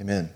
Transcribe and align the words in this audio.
Amen. 0.00 0.28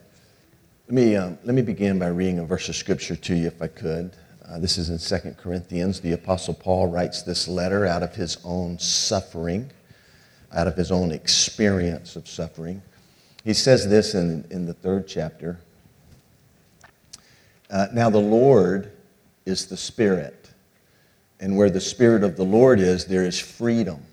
Let 0.87 0.95
me, 0.95 1.17
um, 1.17 1.37
let 1.43 1.53
me 1.53 1.63
begin 1.63 1.99
by 1.99 2.07
reading 2.07 2.39
a 2.39 2.45
verse 2.45 2.69
of 2.69 2.77
scripture 2.77 3.17
to 3.17 3.35
you, 3.35 3.49
if 3.49 3.61
I 3.61 3.67
could. 3.67 4.13
Uh, 4.49 4.61
this 4.61 4.79
is 4.79 4.89
in 4.89 5.21
2 5.21 5.35
Corinthians. 5.35 6.01
The 6.01 6.13
Apostle 6.13 6.55
Paul 6.55 6.87
writes 6.87 7.23
this 7.23 7.49
letter 7.49 7.85
out 7.85 8.05
of 8.05 8.15
his 8.15 8.39
own 8.45 8.79
suffering, 8.79 9.69
out 10.53 10.69
of 10.69 10.77
his 10.77 10.93
own 10.93 11.11
experience 11.11 12.15
of 12.15 12.29
suffering. 12.29 12.81
He 13.43 13.53
says 13.53 13.89
this 13.89 14.15
in, 14.15 14.47
in 14.51 14.65
the 14.65 14.75
third 14.75 15.09
chapter. 15.09 15.59
Uh, 17.69 17.89
now, 17.93 18.09
the 18.09 18.19
Lord 18.19 18.93
is 19.45 19.67
the 19.67 19.77
Spirit, 19.77 20.51
and 21.41 21.57
where 21.57 21.69
the 21.69 21.81
Spirit 21.81 22.23
of 22.23 22.37
the 22.37 22.45
Lord 22.45 22.79
is, 22.79 23.07
there 23.07 23.25
is 23.25 23.41
freedom. 23.41 24.05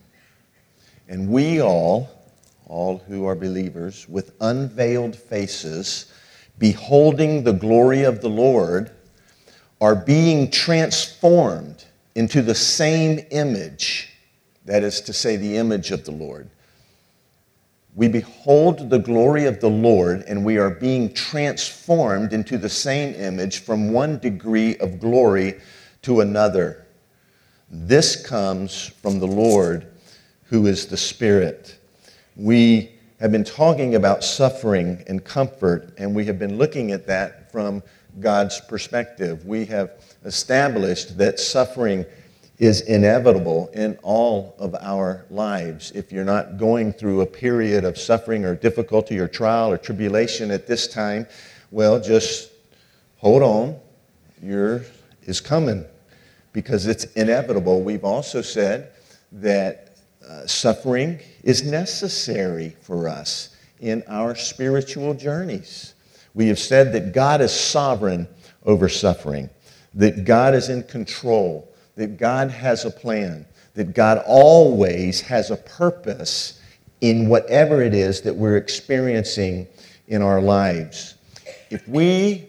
And 1.07 1.29
we 1.29 1.61
all, 1.61 2.09
all 2.67 2.97
who 2.97 3.25
are 3.25 3.35
believers, 3.35 4.07
with 4.09 4.33
unveiled 4.41 5.15
faces, 5.15 6.11
beholding 6.57 7.43
the 7.43 7.53
glory 7.53 8.03
of 8.03 8.21
the 8.21 8.29
Lord, 8.29 8.91
are 9.81 9.95
being 9.95 10.49
transformed 10.49 11.85
into 12.15 12.41
the 12.41 12.55
same 12.55 13.25
image, 13.31 14.09
that 14.65 14.83
is 14.83 15.01
to 15.01 15.13
say, 15.13 15.35
the 15.35 15.57
image 15.57 15.91
of 15.91 16.05
the 16.05 16.11
Lord. 16.11 16.49
We 17.93 18.07
behold 18.07 18.89
the 18.89 18.99
glory 18.99 19.45
of 19.45 19.59
the 19.59 19.69
Lord, 19.69 20.23
and 20.27 20.43
we 20.43 20.57
are 20.57 20.69
being 20.69 21.13
transformed 21.13 22.33
into 22.33 22.57
the 22.57 22.69
same 22.69 23.13
image 23.15 23.59
from 23.59 23.93
one 23.93 24.19
degree 24.19 24.77
of 24.77 24.99
glory 24.99 25.61
to 26.01 26.21
another. 26.21 26.85
This 27.69 28.25
comes 28.25 28.87
from 29.01 29.19
the 29.19 29.27
Lord, 29.27 29.87
who 30.43 30.67
is 30.67 30.87
the 30.87 30.97
Spirit. 30.97 31.77
We 32.35 32.91
have 33.21 33.31
been 33.31 33.45
talking 33.45 33.95
about 33.95 34.23
suffering 34.23 35.01
and 35.07 35.23
comfort, 35.23 35.93
and 35.97 36.13
we 36.13 36.25
have 36.25 36.37
been 36.37 36.57
looking 36.57 36.91
at 36.91 37.07
that 37.07 37.49
from 37.49 37.81
God's 38.19 38.59
perspective. 38.59 39.45
We 39.45 39.65
have 39.67 39.91
established 40.25 41.17
that 41.17 41.39
suffering 41.39 42.05
is 42.57 42.81
inevitable 42.81 43.69
in 43.73 43.97
all 44.01 44.55
of 44.59 44.75
our 44.81 45.25
lives. 45.29 45.91
If 45.91 46.11
you're 46.11 46.25
not 46.25 46.57
going 46.57 46.91
through 46.91 47.21
a 47.21 47.25
period 47.25 47.85
of 47.85 47.97
suffering 47.97 48.43
or 48.43 48.53
difficulty 48.55 49.17
or 49.17 49.27
trial 49.29 49.71
or 49.71 49.77
tribulation 49.77 50.51
at 50.51 50.67
this 50.67 50.87
time, 50.87 51.27
well, 51.71 52.01
just 52.01 52.51
hold 53.17 53.43
on. 53.43 53.79
Yours 54.41 54.89
is 55.23 55.39
coming 55.39 55.85
because 56.51 56.85
it's 56.85 57.05
inevitable. 57.13 57.81
We've 57.81 58.05
also 58.05 58.41
said 58.41 58.91
that 59.31 59.84
uh, 60.27 60.47
suffering 60.47 61.19
is 61.43 61.63
necessary 61.63 62.75
for 62.81 63.07
us 63.07 63.55
in 63.79 64.03
our 64.07 64.35
spiritual 64.35 65.13
journeys. 65.13 65.93
We 66.33 66.47
have 66.47 66.59
said 66.59 66.93
that 66.93 67.13
God 67.13 67.41
is 67.41 67.53
sovereign 67.53 68.27
over 68.65 68.89
suffering, 68.89 69.49
that 69.93 70.25
God 70.25 70.55
is 70.55 70.69
in 70.69 70.83
control, 70.83 71.71
that 71.95 72.17
God 72.17 72.49
has 72.49 72.85
a 72.85 72.91
plan, 72.91 73.45
that 73.75 73.93
God 73.93 74.21
always 74.25 75.21
has 75.21 75.51
a 75.51 75.57
purpose 75.57 76.61
in 77.01 77.29
whatever 77.29 77.81
it 77.81 77.93
is 77.93 78.21
that 78.21 78.35
we're 78.35 78.57
experiencing 78.57 79.67
in 80.07 80.21
our 80.21 80.41
lives. 80.41 81.15
If 81.69 81.87
we, 81.87 82.47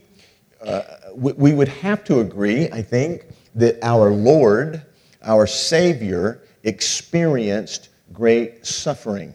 uh, 0.64 0.82
we 1.14 1.52
would 1.52 1.68
have 1.68 2.04
to 2.04 2.20
agree, 2.20 2.70
I 2.70 2.82
think, 2.82 3.26
that 3.54 3.78
our 3.82 4.10
Lord, 4.10 4.82
our 5.22 5.46
Savior, 5.46 6.42
experienced 6.66 7.88
great 8.12 8.66
suffering. 8.66 9.34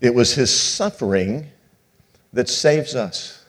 It 0.00 0.14
was 0.14 0.34
his 0.34 0.56
suffering 0.56 1.48
that 2.32 2.48
saves 2.48 2.94
us. 2.94 3.44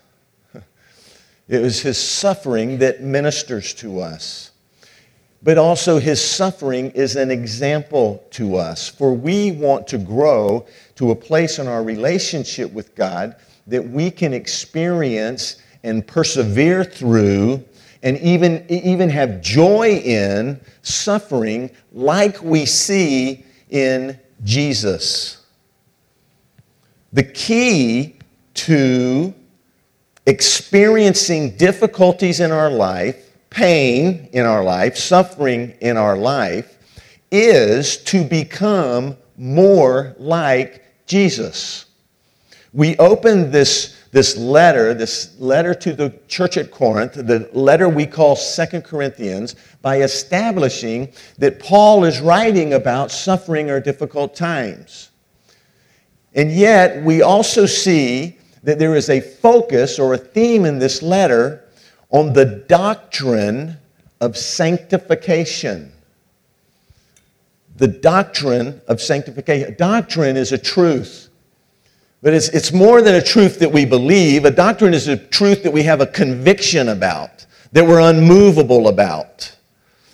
It 1.47 1.61
was 1.61 1.81
his 1.81 1.97
suffering 1.97 2.80
that 2.80 3.02
ministers 3.02 3.73
to 3.75 4.00
us. 4.00 4.52
But 5.43 5.59
also, 5.59 5.99
his 5.99 6.20
suffering 6.20 6.89
is 6.92 7.15
an 7.15 7.30
example 7.30 8.26
to 8.32 8.55
us, 8.55 8.89
for 8.89 9.14
we 9.14 9.52
want 9.52 9.86
to 9.89 9.99
grow 9.99 10.65
to 10.95 11.11
a 11.11 11.15
place 11.15 11.59
in 11.59 11.67
our 11.67 11.83
relationship 11.83 12.73
with 12.73 12.95
God 12.95 13.36
that 13.67 13.88
we 13.88 14.09
can 14.09 14.33
experience 14.33 15.58
and 15.83 16.08
persevere 16.08 16.83
through 16.83 17.64
and 18.05 18.20
even, 18.20 18.64
even 18.70 19.10
have 19.10 19.42
joy 19.42 19.89
in 19.89 20.61
suffering 20.83 21.71
like 21.92 22.42
we 22.43 22.64
see 22.64 23.43
in 23.71 24.17
Jesus. 24.43 25.43
The 27.14 27.23
key 27.23 28.17
to 28.54 29.33
experiencing 30.27 31.58
difficulties 31.58 32.42
in 32.42 32.52
our 32.52 32.70
life, 32.70 33.32
pain 33.49 34.30
in 34.33 34.45
our 34.45 34.64
life, 34.64 34.98
suffering 34.98 35.73
in 35.82 35.98
our 35.98 36.15
life, 36.15 36.77
is 37.32 37.98
to 38.04 38.23
become 38.23 39.17
more 39.36 40.15
like 40.20 40.83
Jesus. 41.08 41.86
We 42.71 42.98
opened 42.98 43.52
this 43.52 43.99
this 44.15 44.37
letter, 44.37 44.93
this 44.93 45.37
letter 45.42 45.73
to 45.73 45.92
the 45.92 46.17
church 46.30 46.55
at 46.55 46.71
Corinth, 46.71 47.15
the 47.15 47.49
letter 47.52 47.89
we 47.89 48.05
call 48.05 48.37
Second 48.37 48.83
Corinthians, 48.83 49.58
by 49.81 50.03
establishing 50.03 51.11
that 51.37 51.59
Paul 51.59 52.05
is 52.05 52.21
writing 52.21 52.71
about 52.71 53.11
suffering 53.11 53.70
or 53.70 53.81
difficult 53.81 54.33
times. 54.33 55.09
And 56.33 56.49
yet, 56.49 57.03
we 57.03 57.23
also 57.23 57.65
see 57.65 58.37
that 58.64 58.80
there 58.80 58.95
is 58.95 59.09
a 59.09 59.20
focus 59.20 59.99
or 59.99 60.14
a 60.14 60.17
theme 60.17 60.64
in 60.64 60.80
this 60.80 61.02
letter 61.02 61.65
on 62.09 62.32
the 62.32 62.45
doctrine 62.70 63.76
of 64.21 64.37
sanctification. 64.37 65.92
The 67.76 67.89
doctrine 67.89 68.80
of 68.87 69.02
sanctification. 69.02 69.76
Doctrine 69.77 70.37
is 70.37 70.53
a 70.53 70.58
truth. 70.58 71.24
But 72.25 72.33
it's, 72.33 72.49
it's 72.49 72.73
more 72.73 73.03
than 73.03 73.13
a 73.13 73.21
truth 73.21 73.59
that 73.59 73.71
we 73.71 73.86
believe. 73.86 74.45
A 74.45 74.49
doctrine 74.49 74.95
is 74.95 75.08
a 75.08 75.15
truth 75.15 75.61
that 75.61 75.71
we 75.71 75.83
have 75.83 76.02
a 76.02 76.08
conviction 76.08 76.89
about, 76.89 77.45
that 77.71 77.86
we're 77.86 77.99
unmovable 77.99 78.87
about. 78.87 79.55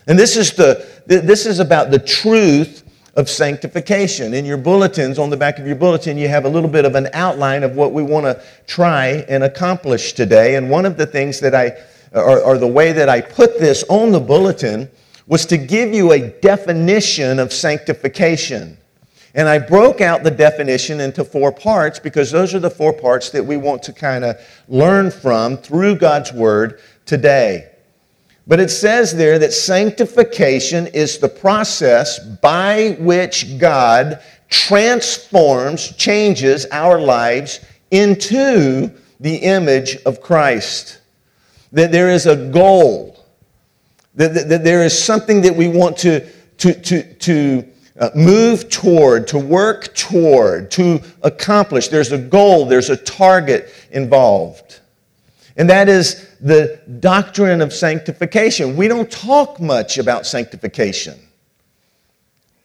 And 0.07 0.19
this 0.19 0.35
is, 0.35 0.51
the, 0.51 0.85
this 1.05 1.45
is 1.45 1.59
about 1.59 1.89
the 1.89 1.99
truth 1.99 2.83
of 3.15 3.29
sanctification. 3.29 4.33
In 4.33 4.43
your 4.43 4.57
bulletins, 4.57 5.19
on 5.19 5.29
the 5.29 5.37
back 5.37 5.57
of 5.57 5.65
your 5.65 5.77
bulletin, 5.77 6.17
you 6.17 6.27
have 6.27 6.43
a 6.43 6.49
little 6.49 6.69
bit 6.69 6.83
of 6.83 6.95
an 6.95 7.07
outline 7.13 7.63
of 7.63 7.77
what 7.77 7.93
we 7.93 8.03
want 8.03 8.25
to 8.25 8.43
try 8.67 9.23
and 9.29 9.45
accomplish 9.45 10.11
today. 10.11 10.57
And 10.57 10.69
one 10.69 10.85
of 10.85 10.97
the 10.97 11.05
things 11.05 11.39
that 11.39 11.55
I, 11.55 11.77
or, 12.11 12.41
or 12.41 12.57
the 12.57 12.67
way 12.67 12.91
that 12.91 13.07
I 13.07 13.21
put 13.21 13.57
this 13.57 13.85
on 13.87 14.11
the 14.11 14.19
bulletin, 14.19 14.89
was 15.27 15.45
to 15.45 15.57
give 15.57 15.93
you 15.93 16.11
a 16.11 16.27
definition 16.27 17.39
of 17.39 17.53
sanctification. 17.53 18.77
And 19.33 19.47
I 19.47 19.59
broke 19.59 20.01
out 20.01 20.23
the 20.23 20.31
definition 20.31 20.99
into 20.99 21.23
four 21.23 21.51
parts 21.51 21.99
because 21.99 22.31
those 22.31 22.53
are 22.53 22.59
the 22.59 22.69
four 22.69 22.91
parts 22.91 23.29
that 23.29 23.45
we 23.45 23.57
want 23.57 23.81
to 23.83 23.93
kind 23.93 24.25
of 24.25 24.37
learn 24.67 25.09
from 25.09 25.57
through 25.57 25.95
God's 25.95 26.33
Word 26.33 26.81
today. 27.05 27.71
But 28.47 28.59
it 28.59 28.69
says 28.69 29.15
there 29.15 29.39
that 29.39 29.53
sanctification 29.53 30.87
is 30.87 31.19
the 31.19 31.29
process 31.29 32.19
by 32.19 32.97
which 32.99 33.57
God 33.57 34.21
transforms, 34.49 35.95
changes 35.95 36.65
our 36.71 36.99
lives 36.99 37.61
into 37.91 38.91
the 39.21 39.35
image 39.35 39.97
of 40.05 40.21
Christ. 40.21 40.99
That 41.71 41.93
there 41.93 42.09
is 42.09 42.25
a 42.25 42.35
goal, 42.35 43.25
that, 44.15 44.33
that, 44.33 44.49
that 44.49 44.63
there 44.65 44.83
is 44.83 45.01
something 45.01 45.41
that 45.43 45.55
we 45.55 45.69
want 45.69 45.95
to, 45.99 46.27
to, 46.57 46.73
to, 46.73 47.13
to 47.13 47.70
uh, 48.01 48.09
move 48.15 48.67
toward, 48.67 49.27
to 49.27 49.37
work 49.37 49.93
toward, 49.93 50.71
to 50.71 50.99
accomplish. 51.21 51.87
There's 51.87 52.11
a 52.11 52.17
goal, 52.17 52.65
there's 52.65 52.89
a 52.89 52.97
target 52.97 53.71
involved. 53.91 54.79
And 55.55 55.69
that 55.69 55.87
is 55.87 56.27
the 56.41 56.81
doctrine 56.99 57.61
of 57.61 57.71
sanctification. 57.71 58.75
We 58.75 58.87
don't 58.87 59.11
talk 59.11 59.59
much 59.59 59.99
about 59.99 60.25
sanctification. 60.25 61.19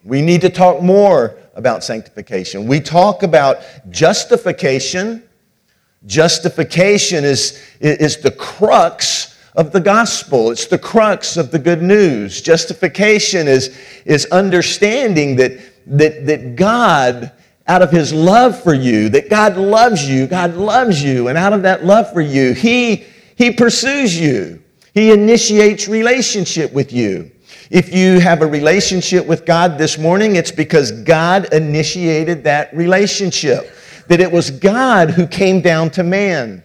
We 0.04 0.22
need 0.22 0.40
to 0.40 0.50
talk 0.50 0.80
more 0.80 1.36
about 1.54 1.84
sanctification. 1.84 2.66
We 2.66 2.80
talk 2.80 3.22
about 3.22 3.58
justification. 3.90 5.22
Justification 6.06 7.24
is, 7.24 7.62
is 7.80 8.18
the 8.18 8.30
crux 8.30 9.15
of 9.56 9.72
the 9.72 9.80
gospel. 9.80 10.50
It's 10.50 10.66
the 10.66 10.78
crux 10.78 11.36
of 11.36 11.50
the 11.50 11.58
good 11.58 11.82
news. 11.82 12.40
Justification 12.42 13.48
is, 13.48 13.76
is 14.04 14.26
understanding 14.26 15.36
that, 15.36 15.58
that, 15.86 16.26
that 16.26 16.56
God, 16.56 17.32
out 17.66 17.82
of 17.82 17.90
his 17.90 18.12
love 18.12 18.62
for 18.62 18.74
you, 18.74 19.08
that 19.08 19.30
God 19.30 19.56
loves 19.56 20.08
you, 20.08 20.26
God 20.26 20.54
loves 20.54 21.02
you, 21.02 21.28
and 21.28 21.38
out 21.38 21.52
of 21.54 21.62
that 21.62 21.84
love 21.84 22.12
for 22.12 22.20
you, 22.20 22.52
he, 22.52 23.04
he 23.36 23.50
pursues 23.50 24.18
you. 24.18 24.62
He 24.94 25.10
initiates 25.10 25.88
relationship 25.88 26.72
with 26.72 26.92
you. 26.92 27.30
If 27.70 27.92
you 27.92 28.20
have 28.20 28.42
a 28.42 28.46
relationship 28.46 29.26
with 29.26 29.44
God 29.44 29.76
this 29.76 29.98
morning, 29.98 30.36
it's 30.36 30.52
because 30.52 30.92
God 30.92 31.52
initiated 31.52 32.44
that 32.44 32.74
relationship. 32.74 33.72
that 34.08 34.20
it 34.20 34.30
was 34.30 34.50
God 34.50 35.10
who 35.10 35.26
came 35.26 35.60
down 35.60 35.90
to 35.90 36.02
man. 36.02 36.62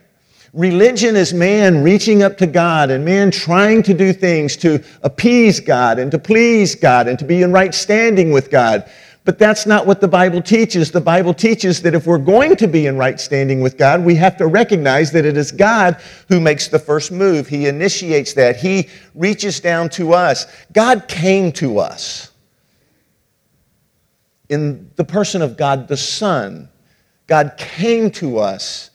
Religion 0.54 1.16
is 1.16 1.34
man 1.34 1.82
reaching 1.82 2.24
up 2.24 2.38
to 2.38 2.46
God 2.46 2.92
and 2.92 3.06
man 3.06 3.32
trying 3.32 3.82
to 3.84 3.94
do 3.94 4.12
things 4.12 4.58
to 4.58 4.84
appease 5.02 5.62
God 5.62 5.98
and 5.98 6.12
to 6.12 6.20
please 6.20 6.76
God 6.76 7.08
and 7.08 7.18
to 7.20 7.26
be 7.26 7.42
in 7.42 7.54
right 7.54 7.74
standing 7.74 8.32
with 8.32 8.52
God. 8.52 8.90
But 9.24 9.38
that's 9.38 9.66
not 9.66 9.86
what 9.86 10.02
the 10.02 10.08
Bible 10.08 10.42
teaches. 10.42 10.92
The 10.92 11.00
Bible 11.00 11.34
teaches 11.34 11.82
that 11.84 11.94
if 11.94 12.06
we're 12.06 12.18
going 12.18 12.56
to 12.58 12.68
be 12.68 12.88
in 12.88 12.98
right 12.98 13.20
standing 13.20 13.62
with 13.62 13.78
God, 13.78 14.04
we 14.04 14.16
have 14.16 14.36
to 14.38 14.48
recognize 14.48 15.12
that 15.12 15.26
it 15.26 15.38
is 15.38 15.52
God 15.52 16.02
who 16.28 16.42
makes 16.42 16.68
the 16.68 16.80
first 16.80 17.12
move. 17.12 17.48
He 17.48 17.68
initiates 17.68 18.34
that, 18.34 18.58
He 18.58 18.90
reaches 19.14 19.60
down 19.60 19.90
to 19.90 20.14
us. 20.14 20.48
God 20.74 21.08
came 21.08 21.52
to 21.54 21.80
us 21.80 22.32
in 24.50 24.92
the 24.96 25.06
person 25.06 25.42
of 25.42 25.56
God 25.56 25.88
the 25.88 25.98
Son. 25.98 26.68
God 27.28 27.54
came 27.58 28.12
to 28.12 28.40
us 28.40 28.91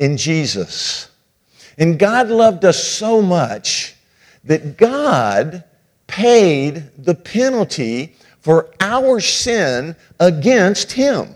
in 0.00 0.16
Jesus. 0.16 1.08
And 1.78 1.98
God 1.98 2.28
loved 2.28 2.64
us 2.64 2.82
so 2.82 3.22
much 3.22 3.94
that 4.42 4.76
God 4.76 5.62
paid 6.08 6.90
the 6.98 7.14
penalty 7.14 8.16
for 8.40 8.74
our 8.80 9.20
sin 9.20 9.94
against 10.18 10.92
Him. 10.92 11.34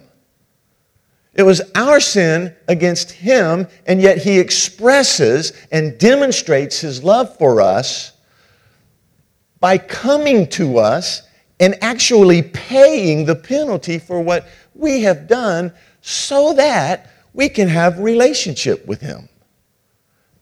It 1.35 1.43
was 1.43 1.61
our 1.75 2.01
sin 2.01 2.55
against 2.67 3.13
Him, 3.13 3.69
and 3.87 4.01
yet 4.01 4.19
He 4.19 4.39
expresses 4.39 5.53
and 5.71 5.99
demonstrates 5.99 6.81
His 6.81 7.05
love 7.05 7.37
for 7.37 7.61
us 7.61 8.13
by 9.61 9.79
coming 9.79 10.49
to 10.51 10.79
us 10.79 11.23
and 11.61 11.77
actually 11.83 12.43
paying 12.43 13.25
the 13.25 13.37
penalty 13.37 13.99
for 13.99 14.21
what 14.21 14.49
we 14.75 15.03
have 15.03 15.29
done 15.29 15.73
so 16.01 16.55
that 16.55 17.14
we 17.35 17.49
can 17.49 17.69
have 17.69 17.99
relationship 17.99 18.87
with 18.87 19.01
him. 19.01 19.29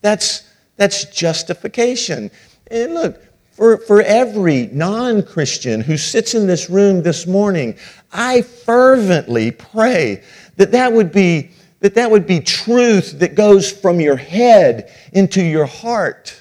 That's, 0.03 0.49
that's 0.77 1.07
justification. 1.07 2.31
And 2.71 2.95
look, 2.95 3.23
for, 3.53 3.79
for 3.79 4.03
every 4.03 4.69
non 4.73 5.23
Christian 5.23 5.81
who 5.81 5.97
sits 5.97 6.35
in 6.35 6.47
this 6.47 6.71
room 6.71 7.03
this 7.03 7.27
morning, 7.27 7.77
I 8.13 8.43
fervently 8.43 9.51
pray 9.51 10.23
that 10.57 10.73
that 10.73 10.93
would 10.93 11.13
be, 11.13 11.51
that, 11.81 11.95
that 11.95 12.11
would 12.11 12.27
be 12.27 12.41
truth 12.41 13.19
that 13.19 13.35
goes 13.35 13.71
from 13.71 14.01
your 14.01 14.17
head 14.17 14.93
into 15.13 15.43
your 15.43 15.67
heart. 15.67 16.39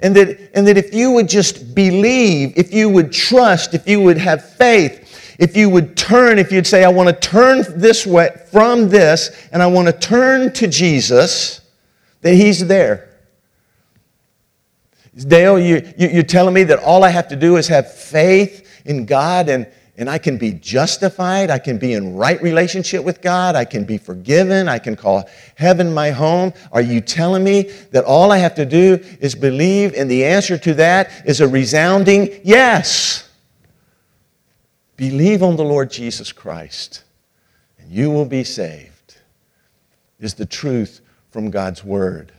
And 0.00 0.14
that, 0.16 0.50
and 0.54 0.66
that 0.66 0.76
if 0.76 0.92
you 0.92 1.10
would 1.12 1.28
just 1.28 1.74
believe, 1.74 2.52
if 2.56 2.72
you 2.72 2.88
would 2.90 3.12
trust, 3.12 3.72
if 3.72 3.88
you 3.88 4.00
would 4.00 4.18
have 4.18 4.44
faith, 4.56 5.05
if 5.38 5.56
you 5.56 5.68
would 5.70 5.96
turn, 5.96 6.38
if 6.38 6.50
you'd 6.50 6.66
say, 6.66 6.84
I 6.84 6.88
want 6.88 7.08
to 7.08 7.14
turn 7.14 7.64
this 7.78 8.06
way 8.06 8.30
from 8.50 8.88
this 8.88 9.48
and 9.52 9.62
I 9.62 9.66
want 9.66 9.86
to 9.88 9.92
turn 9.92 10.52
to 10.54 10.66
Jesus, 10.66 11.60
that 12.22 12.34
He's 12.34 12.66
there. 12.66 13.10
Dale, 15.16 15.58
you, 15.58 15.92
you, 15.96 16.08
you're 16.08 16.22
telling 16.22 16.54
me 16.54 16.64
that 16.64 16.78
all 16.80 17.02
I 17.02 17.08
have 17.08 17.28
to 17.28 17.36
do 17.36 17.56
is 17.56 17.68
have 17.68 17.92
faith 17.92 18.82
in 18.84 19.06
God 19.06 19.48
and, 19.48 19.66
and 19.96 20.10
I 20.10 20.18
can 20.18 20.36
be 20.36 20.52
justified. 20.52 21.50
I 21.50 21.58
can 21.58 21.78
be 21.78 21.94
in 21.94 22.16
right 22.16 22.40
relationship 22.42 23.02
with 23.02 23.22
God. 23.22 23.56
I 23.56 23.64
can 23.64 23.84
be 23.84 23.96
forgiven. 23.96 24.68
I 24.68 24.78
can 24.78 24.94
call 24.94 25.28
heaven 25.54 25.92
my 25.92 26.10
home. 26.10 26.52
Are 26.70 26.82
you 26.82 27.00
telling 27.00 27.42
me 27.44 27.62
that 27.92 28.04
all 28.04 28.30
I 28.30 28.38
have 28.38 28.54
to 28.56 28.66
do 28.66 29.02
is 29.20 29.34
believe 29.34 29.94
and 29.94 30.10
the 30.10 30.24
answer 30.24 30.58
to 30.58 30.74
that 30.74 31.10
is 31.24 31.40
a 31.40 31.48
resounding 31.48 32.40
yes? 32.44 33.25
Believe 34.96 35.42
on 35.42 35.56
the 35.56 35.64
Lord 35.64 35.90
Jesus 35.90 36.32
Christ, 36.32 37.04
and 37.78 37.90
you 37.90 38.10
will 38.10 38.24
be 38.24 38.44
saved, 38.44 39.18
is 40.18 40.34
the 40.34 40.46
truth 40.46 41.00
from 41.30 41.50
God's 41.50 41.84
Word. 41.84 42.32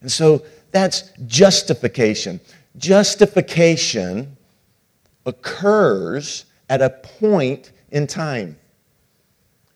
And 0.00 0.10
so 0.10 0.42
that's 0.70 1.10
justification. 1.26 2.40
Justification 2.76 4.36
occurs 5.26 6.46
at 6.70 6.80
a 6.80 6.90
point 6.90 7.72
in 7.90 8.06
time. 8.06 8.56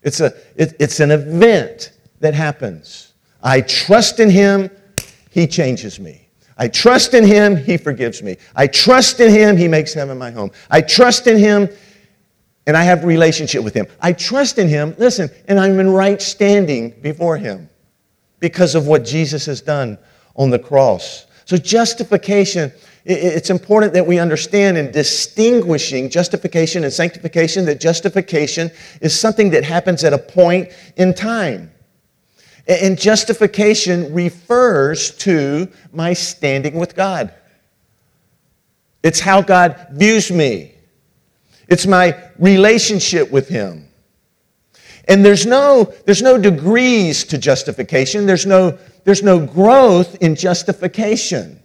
It's, 0.02 0.20
a, 0.20 0.32
it, 0.56 0.74
it's 0.80 1.00
an 1.00 1.10
event 1.10 1.92
that 2.20 2.34
happens. 2.34 3.12
I 3.42 3.60
trust 3.60 4.20
in 4.20 4.30
Him, 4.30 4.70
He 5.30 5.46
changes 5.46 6.00
me. 6.00 6.21
I 6.62 6.68
trust 6.68 7.12
in 7.12 7.24
Him, 7.24 7.56
He 7.56 7.76
forgives 7.76 8.22
me. 8.22 8.36
I 8.54 8.68
trust 8.68 9.18
in 9.18 9.32
Him, 9.32 9.56
He 9.56 9.66
makes 9.66 9.92
heaven 9.94 10.16
my 10.16 10.30
home. 10.30 10.52
I 10.70 10.80
trust 10.80 11.26
in 11.26 11.36
Him, 11.36 11.68
and 12.68 12.76
I 12.76 12.84
have 12.84 13.02
a 13.02 13.06
relationship 13.08 13.64
with 13.64 13.74
Him. 13.74 13.88
I 14.00 14.12
trust 14.12 14.58
in 14.58 14.68
Him, 14.68 14.94
listen, 14.96 15.28
and 15.48 15.58
I'm 15.58 15.80
in 15.80 15.90
right 15.90 16.22
standing 16.22 16.90
before 17.02 17.36
Him 17.36 17.68
because 18.38 18.76
of 18.76 18.86
what 18.86 19.04
Jesus 19.04 19.44
has 19.46 19.60
done 19.60 19.98
on 20.36 20.50
the 20.50 20.58
cross. 20.58 21.26
So, 21.46 21.56
justification, 21.56 22.70
it's 23.04 23.50
important 23.50 23.92
that 23.94 24.06
we 24.06 24.20
understand 24.20 24.78
in 24.78 24.92
distinguishing 24.92 26.10
justification 26.10 26.84
and 26.84 26.92
sanctification 26.92 27.64
that 27.64 27.80
justification 27.80 28.70
is 29.00 29.18
something 29.18 29.50
that 29.50 29.64
happens 29.64 30.04
at 30.04 30.12
a 30.12 30.18
point 30.18 30.68
in 30.96 31.12
time. 31.12 31.71
And 32.66 32.98
justification 32.98 34.14
refers 34.14 35.10
to 35.18 35.68
my 35.92 36.12
standing 36.12 36.76
with 36.76 36.94
God. 36.94 37.34
It's 39.02 39.20
how 39.20 39.42
God 39.42 39.88
views 39.92 40.30
me. 40.30 40.74
It's 41.68 41.86
my 41.86 42.22
relationship 42.38 43.30
with 43.30 43.48
Him. 43.48 43.88
And 45.08 45.24
there's 45.24 45.46
no, 45.46 45.92
there's 46.06 46.22
no 46.22 46.38
degrees 46.38 47.24
to 47.24 47.38
justification. 47.38 48.26
There's 48.26 48.46
no, 48.46 48.78
there's 49.04 49.22
no 49.22 49.44
growth 49.44 50.16
in 50.22 50.36
justification. 50.36 51.58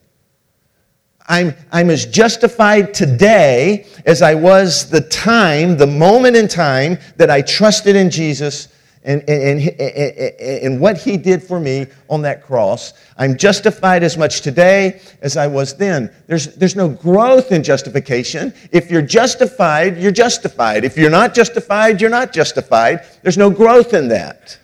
I'm, 1.27 1.53
I'm 1.71 1.89
as 1.89 2.05
justified 2.05 2.93
today 2.93 3.85
as 4.05 4.21
I 4.21 4.33
was 4.33 4.89
the 4.89 5.01
time, 5.01 5.77
the 5.77 5.85
moment 5.87 6.35
in 6.35 6.47
time 6.47 6.97
that 7.17 7.29
I 7.29 7.41
trusted 7.41 7.95
in 7.95 8.09
Jesus 8.09 8.69
and, 9.07 9.27
and, 9.29 9.61
and, 9.79 10.39
and, 10.39 10.79
what 10.81 10.97
he 10.97 11.15
did 11.15 11.41
for 11.41 11.59
me 11.61 11.87
on 12.09 12.21
that 12.23 12.43
cross. 12.43 12.93
I'm 13.17 13.37
justified 13.37 14.03
as 14.03 14.17
much 14.17 14.41
today 14.41 14.99
as 15.21 15.37
I 15.37 15.47
was 15.47 15.75
then. 15.75 16.13
There's, 16.27 16.53
there's 16.55 16.75
no 16.75 16.89
growth 16.89 17.53
in 17.53 17.63
justification. 17.63 18.53
If 18.73 18.91
you're 18.91 19.01
justified, 19.01 19.97
you're 19.97 20.11
justified. 20.11 20.83
If 20.83 20.97
you're 20.97 21.09
not 21.09 21.33
justified, 21.33 22.01
you're 22.01 22.09
not 22.09 22.33
justified. 22.33 23.05
There's 23.23 23.37
no 23.37 23.49
growth 23.49 23.93
in 23.93 24.09
that. 24.09 24.59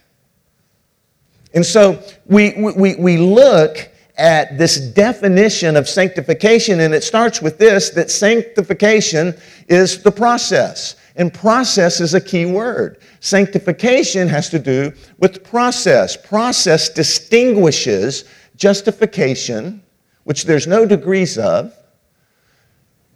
And 1.54 1.66
so 1.66 2.04
we, 2.26 2.54
we, 2.76 2.96
we 2.96 3.18
look 3.18 3.90
at 4.18 4.58
this 4.58 4.78
definition 4.78 5.78
of 5.78 5.88
sanctification, 5.88 6.82
and 6.82 6.94
it 6.94 7.04
starts 7.04 7.42
with 7.42 7.58
this 7.58 7.92
that 7.92 8.12
sanctification 8.12 9.36
is 9.70 10.04
the 10.04 10.12
process. 10.12 10.98
And 11.16 11.34
process 11.34 12.02
is 12.02 12.14
a 12.14 12.22
key 12.22 12.46
word. 12.46 13.00
Sanctification 13.20 14.28
has 14.30 14.50
to 14.50 14.60
do 14.60 14.92
with 15.20 15.44
process. 15.44 16.18
Process 16.18 16.90
distinguishes 16.90 18.26
justification, 18.56 19.84
which 20.24 20.46
there's 20.46 20.68
no 20.68 20.86
degrees 20.86 21.38
of, 21.38 21.74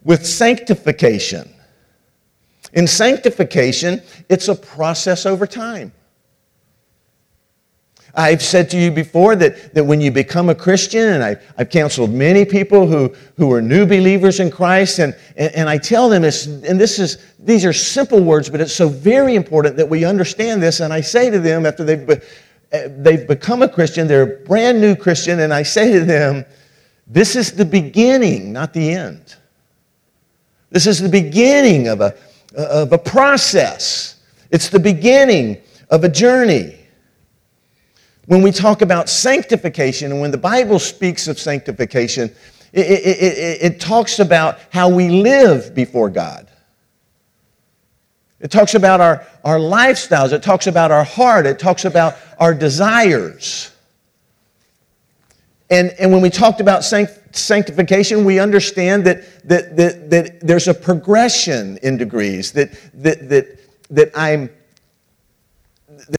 with 0.04 0.26
sanctification. 0.26 1.52
In 2.74 2.86
sanctification, 2.86 4.02
it's 4.30 4.48
a 4.48 4.56
process 4.56 5.26
over 5.26 5.48
time. 5.48 5.92
I've 8.18 8.42
said 8.42 8.68
to 8.72 8.80
you 8.80 8.90
before 8.90 9.36
that, 9.36 9.76
that 9.76 9.84
when 9.84 10.02
you 10.02 10.10
become 10.10 10.50
a 10.50 10.56
Christian, 10.56 11.10
and 11.10 11.24
I, 11.24 11.38
I've 11.56 11.70
counseled 11.70 12.12
many 12.12 12.46
people 12.46 12.88
who, 12.88 13.16
who 13.38 13.54
are 13.54 13.62
new 13.62 13.86
believers 13.86 14.40
in 14.40 14.50
Christ, 14.50 14.98
and, 14.98 15.16
and, 15.36 15.54
and 15.54 15.70
I 15.70 15.78
tell 15.78 16.10
them 16.10 16.24
this, 16.24 16.48
and 16.48 16.82
this 16.82 16.98
is, 16.98 17.20
these 17.38 17.64
are 17.64 17.72
simple 17.72 18.20
words, 18.20 18.50
but 18.50 18.60
it's 18.60 18.74
so 18.74 18.90
very 18.90 19.36
important 19.36 19.78
that 19.78 19.88
we 19.88 20.04
understand 20.04 20.64
this. 20.64 20.80
And 20.80 20.92
I 20.92 21.00
say 21.00 21.30
to 21.30 21.40
them 21.40 21.68
after 21.68 21.84
they've, 21.84 22.08
be, 22.08 22.16
eh, 22.72 22.88
they've 22.90 23.28
become 23.28 23.62
a 23.62 23.70
Christian, 23.70 24.08
they're 24.08 24.42
a 24.42 24.46
brand 24.46 24.82
new 24.82 24.96
Christian, 24.96 25.42
and 25.42 25.54
I 25.54 25.62
say 25.62 25.94
to 25.94 26.04
them, 26.04 26.44
this 27.06 27.36
is 27.36 27.52
the 27.52 27.66
beginning, 27.66 28.52
not 28.52 28.74
the 28.74 28.94
end. 28.94 29.36
This 30.72 30.88
is 30.88 31.00
the 31.00 31.08
beginning 31.08 31.88
of 31.88 32.02
a, 32.02 32.16
of 32.56 32.92
a 32.94 32.98
process. 32.98 34.16
It's 34.50 34.70
the 34.70 34.80
beginning 34.80 35.62
of 35.92 36.04
a 36.04 36.10
journey 36.10 36.77
when 38.28 38.42
we 38.42 38.52
talk 38.52 38.82
about 38.82 39.10
sanctification 39.10 40.12
and 40.12 40.22
when 40.22 40.32
the 40.32 40.38
Bible 40.38 40.80
speaks 40.80 41.30
of 41.30 41.40
sanctification, 41.40 42.30
it, 42.74 42.86
it, 42.86 43.24
it, 43.24 43.74
it, 43.74 43.80
talks 43.80 44.20
about 44.20 44.60
how 44.70 44.90
we 44.90 45.08
live 45.08 45.74
before 45.74 46.10
God. 46.10 46.50
It 48.42 48.52
talks 48.52 48.76
about 48.76 49.00
our, 49.00 49.26
our 49.46 49.58
lifestyles. 49.58 50.34
It 50.34 50.44
talks 50.44 50.68
about 50.68 50.92
our 50.92 51.06
heart. 51.06 51.46
It 51.46 51.58
talks 51.58 51.86
about 51.86 52.16
our 52.38 52.54
desires. 52.54 53.72
And, 55.70 55.92
and 55.98 56.12
when 56.12 56.22
we 56.22 56.30
talked 56.30 56.60
about 56.60 56.84
sanctification, 56.84 58.26
we 58.26 58.40
understand 58.40 59.06
that, 59.06 59.48
that, 59.48 59.78
that, 59.78 60.10
that 60.10 60.40
there's 60.42 60.68
a 60.68 60.74
progression 60.74 61.78
in 61.82 61.96
degrees, 61.96 62.52
that, 62.52 62.78
that, 62.94 63.30
that, 63.30 63.60
that 63.90 64.12
I'm 64.16 64.50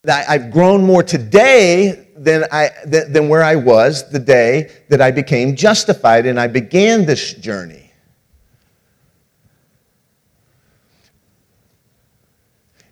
that 0.03 0.29
I, 0.29 0.39
have 0.39 0.51
grown 0.51 0.85
more 0.85 1.03
today 1.03 2.09
than, 2.17 2.45
I, 2.53 2.71
than, 2.85 3.13
than 3.13 3.29
where 3.29 3.43
I 3.43 3.57
was 3.57 4.11
the 4.11 4.19
day 4.19 4.71
that 4.89 5.01
I 5.01 5.11
became 5.11 5.57
justified 5.57 6.27
and 6.27 6.39
I 6.39 6.47
began 6.47 7.07
this 7.07 7.35
journey. 7.35 7.93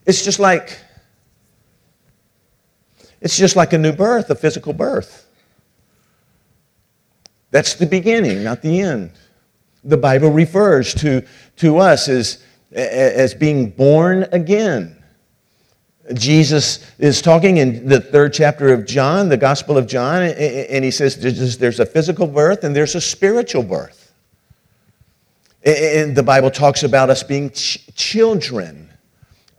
It's 0.05 0.23
just 0.23 0.39
like 0.39 0.79
it's 3.19 3.37
just 3.37 3.55
like 3.55 3.73
a 3.73 3.77
new 3.77 3.91
birth, 3.91 4.29
a 4.29 4.35
physical 4.35 4.73
birth. 4.73 5.27
That's 7.51 7.75
the 7.75 7.85
beginning, 7.85 8.43
not 8.43 8.61
the 8.61 8.81
end. 8.81 9.11
The 9.83 9.97
Bible 9.97 10.29
refers 10.29 10.93
to, 10.95 11.25
to 11.57 11.77
us 11.77 12.09
as, 12.09 12.43
as 12.71 13.33
being 13.33 13.69
born 13.69 14.27
again. 14.31 14.96
Jesus 16.13 16.85
is 16.99 17.21
talking 17.21 17.57
in 17.57 17.87
the 17.87 17.99
third 17.99 18.33
chapter 18.33 18.73
of 18.73 18.85
John, 18.85 19.27
the 19.29 19.37
Gospel 19.37 19.77
of 19.77 19.87
John, 19.87 20.23
and 20.23 20.83
he 20.83 20.91
says 20.91 21.17
there's 21.57 21.79
a 21.79 21.85
physical 21.85 22.27
birth 22.27 22.63
and 22.63 22.75
there's 22.75 22.95
a 22.95 23.01
spiritual 23.01 23.63
birth. 23.63 24.13
And 25.65 26.15
the 26.15 26.23
Bible 26.23 26.49
talks 26.49 26.83
about 26.83 27.09
us 27.09 27.23
being 27.23 27.49
ch- 27.49 27.85
children 27.93 28.89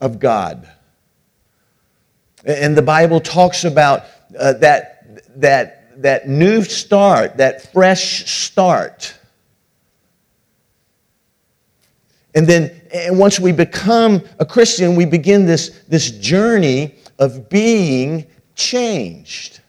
of 0.01 0.19
God. 0.19 0.67
And 2.47 2.75
the 2.77 2.83
Bible 2.83 3.21
talks 3.21 3.65
about 3.65 4.05
uh, 4.39 4.55
that, 4.55 5.41
that, 5.41 6.01
that 6.01 6.29
new 6.29 6.63
start, 6.63 7.37
that 7.37 7.73
fresh 7.73 8.31
start. 8.31 9.18
And 12.35 12.47
then 12.47 12.79
and 12.93 13.19
once 13.19 13.39
we 13.39 13.53
become 13.53 14.23
a 14.39 14.47
Christian, 14.47 14.97
we 14.97 15.05
begin 15.05 15.47
this, 15.47 15.81
this 15.89 16.11
journey 16.11 16.95
of 17.19 17.49
being 17.49 18.27
changed. 18.55 19.61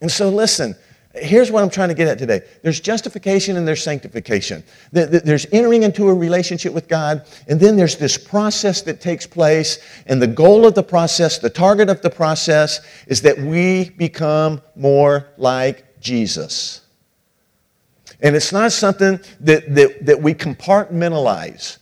And 0.00 0.10
so, 0.10 0.28
listen, 0.30 0.76
here's 1.14 1.50
what 1.50 1.62
I'm 1.62 1.70
trying 1.70 1.88
to 1.88 1.94
get 1.94 2.08
at 2.08 2.18
today 2.18 2.42
there's 2.62 2.80
justification 2.80 3.56
and 3.56 3.66
there's 3.66 3.82
sanctification. 3.82 4.62
There's 4.92 5.46
entering 5.52 5.82
into 5.82 6.08
a 6.08 6.14
relationship 6.14 6.72
with 6.72 6.88
God, 6.88 7.26
and 7.48 7.58
then 7.58 7.76
there's 7.76 7.96
this 7.96 8.16
process 8.16 8.82
that 8.82 9.00
takes 9.00 9.26
place. 9.26 9.78
And 10.06 10.22
the 10.22 10.26
goal 10.26 10.66
of 10.66 10.74
the 10.74 10.82
process, 10.82 11.38
the 11.38 11.50
target 11.50 11.88
of 11.88 12.00
the 12.02 12.10
process, 12.10 12.80
is 13.06 13.22
that 13.22 13.38
we 13.38 13.90
become 13.90 14.62
more 14.76 15.28
like 15.36 16.00
Jesus. 16.00 16.82
And 18.22 18.36
it's 18.36 18.52
not 18.52 18.72
something 18.72 19.20
that, 19.40 19.74
that, 19.74 20.06
that 20.06 20.22
we 20.22 20.34
compartmentalize. 20.34 21.78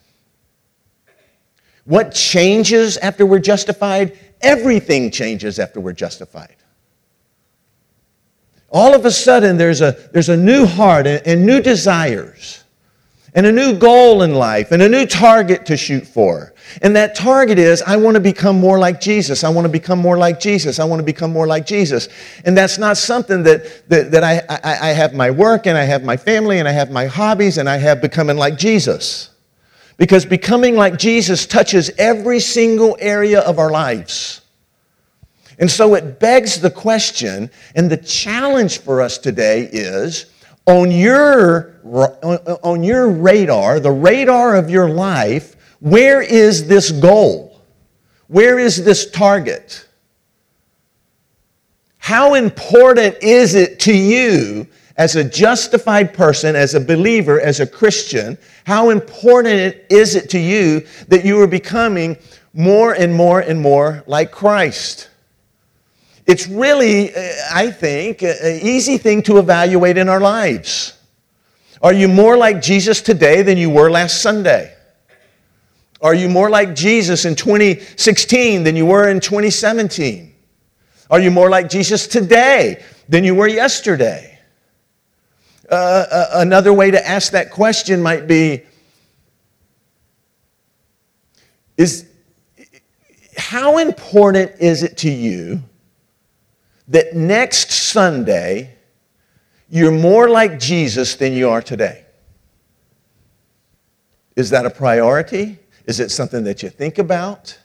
What 1.85 2.13
changes 2.13 2.97
after 2.99 3.27
we're 3.27 3.39
justified? 3.39 4.19
Everything 4.41 5.11
changes 5.11 5.59
after 5.59 5.81
we're 5.81 5.95
justified. 5.95 6.55
All 8.71 8.95
of 8.95 9.07
a 9.07 9.11
sudden, 9.11 9.57
there's 9.57 9.81
a, 9.81 9.97
there's 10.13 10.29
a 10.29 10.37
new 10.37 10.67
heart 10.67 11.07
and, 11.07 11.27
and 11.27 11.47
new 11.47 11.61
desires 11.61 12.63
and 13.35 13.47
a 13.47 13.53
new 13.53 13.79
goal 13.79 14.23
in 14.23 14.35
life 14.35 14.73
and 14.73 14.83
a 14.83 14.89
new 14.89 15.07
target 15.07 15.67
to 15.67 15.77
shoot 15.77 16.07
for. 16.07 16.53
And 16.83 16.95
that 16.97 17.15
target 17.15 17.59
is 17.59 17.83
I 17.83 17.97
want 17.97 18.15
to 18.15 18.21
become 18.21 18.59
more 18.59 18.79
like 18.79 19.01
Jesus. 19.01 19.45
I 19.45 19.49
want 19.49 19.65
to 19.65 19.71
become 19.71 19.99
more 19.99 20.19
like 20.19 20.41
Jesus. 20.41 20.79
I 20.79 20.85
want 20.85 21.01
to 21.01 21.05
become 21.05 21.33
more 21.33 21.47
like 21.47 21.67
Jesus. 21.67 22.09
And 22.45 22.57
that's 22.57 22.79
not 22.79 22.97
something 22.97 23.43
that, 23.45 23.89
that, 23.89 24.11
that 24.13 24.25
I, 24.25 24.43
I, 24.49 24.91
I 24.91 24.93
have 24.93 25.15
my 25.15 25.31
work 25.31 25.67
and 25.67 25.77
I 25.77 25.85
have 25.85 26.05
my 26.05 26.17
family 26.17 26.59
and 26.59 26.69
I 26.69 26.73
have 26.73 26.91
my 26.91 27.07
hobbies 27.07 27.59
and 27.59 27.69
I 27.69 27.79
have 27.79 28.01
becoming 28.01 28.37
like 28.37 28.59
Jesus. 28.59 29.31
Because 29.97 30.25
becoming 30.25 30.77
like 30.77 30.99
Jesus 30.99 31.47
touches 31.47 31.91
every 31.99 32.41
single 32.41 32.97
area 33.01 33.41
of 33.41 33.59
our 33.59 33.71
lives. 33.71 34.43
And 35.59 35.69
so 35.69 35.95
it 35.95 36.21
begs 36.21 36.61
the 36.61 36.71
question, 36.71 37.51
and 37.75 37.91
the 37.91 37.97
challenge 37.97 38.79
for 38.79 39.03
us 39.03 39.19
today 39.19 39.69
is 39.73 40.27
on 40.67 40.93
your, 40.93 41.81
on 42.63 42.85
your 42.85 43.09
radar, 43.09 43.81
the 43.81 43.91
radar 43.91 44.55
of 44.55 44.71
your 44.71 44.89
life, 44.89 45.57
where 45.81 46.21
is 46.21 46.67
this 46.67 46.91
goal? 46.91 47.61
Where 48.27 48.59
is 48.59 48.85
this 48.85 49.11
target? 49.11 49.87
How 51.99 52.35
important 52.35 53.17
is 53.23 53.55
it 53.55 53.81
to 53.81 53.95
you 53.95 54.67
as 54.97 55.15
a 55.15 55.23
justified 55.23 56.13
person, 56.13 56.57
as 56.57 56.75
a 56.75 56.81
believer, 56.81 57.41
as 57.41 57.61
a 57.61 57.67
Christian? 57.67 58.39
How 58.65 58.91
important 58.91 59.77
is 59.91 60.15
it 60.15 60.31
to 60.31 60.39
you 60.39 60.87
that 61.09 61.25
you 61.25 61.41
are 61.41 61.47
becoming 61.47 62.17
more 62.53 62.95
and 62.95 63.15
more 63.15 63.41
and 63.41 63.61
more 63.61 64.03
like 64.07 64.33
Christ? 64.33 65.09
It's 66.27 66.49
really, 66.49 67.15
uh, 67.15 67.33
I 67.53 67.71
think, 67.71 68.23
an 68.23 68.61
easy 68.63 68.99
thing 68.99 69.23
to 69.23 69.39
evaluate 69.39 69.97
in 69.97 70.09
our 70.09 70.21
lives. 70.21 70.99
Are 71.81 71.93
you 71.93 72.09
more 72.09 72.37
like 72.37 72.61
Jesus 72.61 73.01
today 73.01 73.43
than 73.43 73.57
you 73.57 73.71
were 73.71 73.91
last 73.91 74.21
Sunday? 74.21 74.75
Are 76.01 76.15
you 76.15 76.29
more 76.29 76.49
like 76.49 76.75
Jesus 76.75 77.25
in 77.25 77.35
2016 77.35 78.63
than 78.63 78.77
you 78.77 78.87
were 78.87 79.09
in 79.09 79.21
2017? 79.21 80.35
Are 81.11 81.21
you 81.21 81.31
more 81.31 81.51
like 81.51 81.69
Jesus 81.69 82.07
today 82.07 82.85
than 83.09 83.25
you 83.25 83.35
were 83.35 83.49
yesterday? 83.49 84.39
Uh, 85.71 85.75
uh 85.75 86.27
another 86.35 86.73
way 86.73 86.91
to 86.91 87.09
ask 87.09 87.33
that 87.33 87.51
question 87.51 88.03
might 88.03 88.27
be 88.27 88.63
is 91.77 92.09
how 93.37 93.79
important 93.79 94.53
is 94.61 94.83
it 94.83 94.97
to 94.99 95.11
you 95.11 95.63
that 96.89 97.15
next 97.15 97.71
Sunday 97.71 98.75
you're 99.71 99.93
more 99.93 100.29
like 100.29 100.59
Jesus 100.59 101.17
than 101.17 101.33
you 101.33 101.51
are 101.51 101.63
today? 101.63 102.05
Is 104.37 104.51
that 104.51 104.67
a 104.67 104.71
priority? 104.71 105.58
Is 105.89 106.01
it 106.01 106.11
something 106.11 106.45
that 106.45 106.63
you 106.63 106.69
think 106.69 106.99
about? 106.99 107.59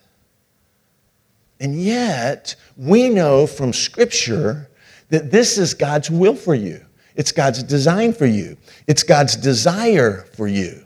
And 1.59 1.79
yet, 1.79 2.55
we 2.77 3.09
know 3.09 3.45
from 3.45 3.73
Scripture 3.73 4.69
that 5.09 5.29
this 5.29 5.57
is 5.57 5.73
God's 5.73 6.09
will 6.09 6.33
for 6.33 6.55
you. 6.55 6.83
It's 7.15 7.33
God's 7.33 7.61
design 7.61 8.13
for 8.13 8.25
you. 8.25 8.55
It's 8.87 9.03
God's 9.03 9.35
desire 9.35 10.25
for 10.35 10.47
you. 10.47 10.85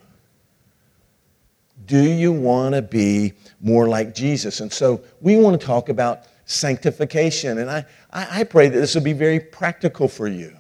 Do 1.86 2.01
you 2.01 2.34
want 2.34 2.74
to 2.74 2.82
be 2.82 3.34
more 3.62 3.88
like 3.88 4.15
Jesus? 4.15 4.60
And 4.60 4.74
so 4.74 5.01
we 5.22 5.38
want 5.38 5.62
to 5.62 5.65
talk 5.65 5.89
about 5.89 6.24
sanctification. 6.46 7.60
And 7.60 7.70
I, 7.70 7.86
I, 8.12 8.39
I 8.39 8.44
pray 8.46 8.67
that 8.67 8.79
this 8.79 8.96
will 8.96 9.03
be 9.03 9.13
very 9.13 9.39
practical 9.39 10.08
for 10.08 10.27
you. 10.27 10.58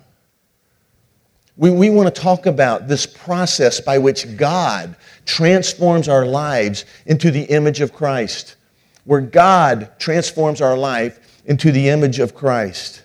We, 1.57 1.71
we 1.71 1.89
want 1.89 2.13
to 2.13 2.21
talk 2.21 2.45
about 2.45 2.87
this 2.87 3.07
process 3.07 3.81
by 3.81 3.97
which 3.97 4.37
God 4.37 4.95
transforms 5.27 6.07
our 6.07 6.25
lives 6.25 6.85
into 7.05 7.29
the 7.29 7.43
image 7.43 7.81
of 7.81 7.93
Christ, 7.93 8.55
where 9.03 9.21
God 9.21 9.91
transforms 9.99 10.61
our 10.61 10.75
life 10.75 11.19
into 11.45 11.71
the 11.71 11.89
image 11.89 12.19
of 12.19 12.33
Christ. 12.33 13.03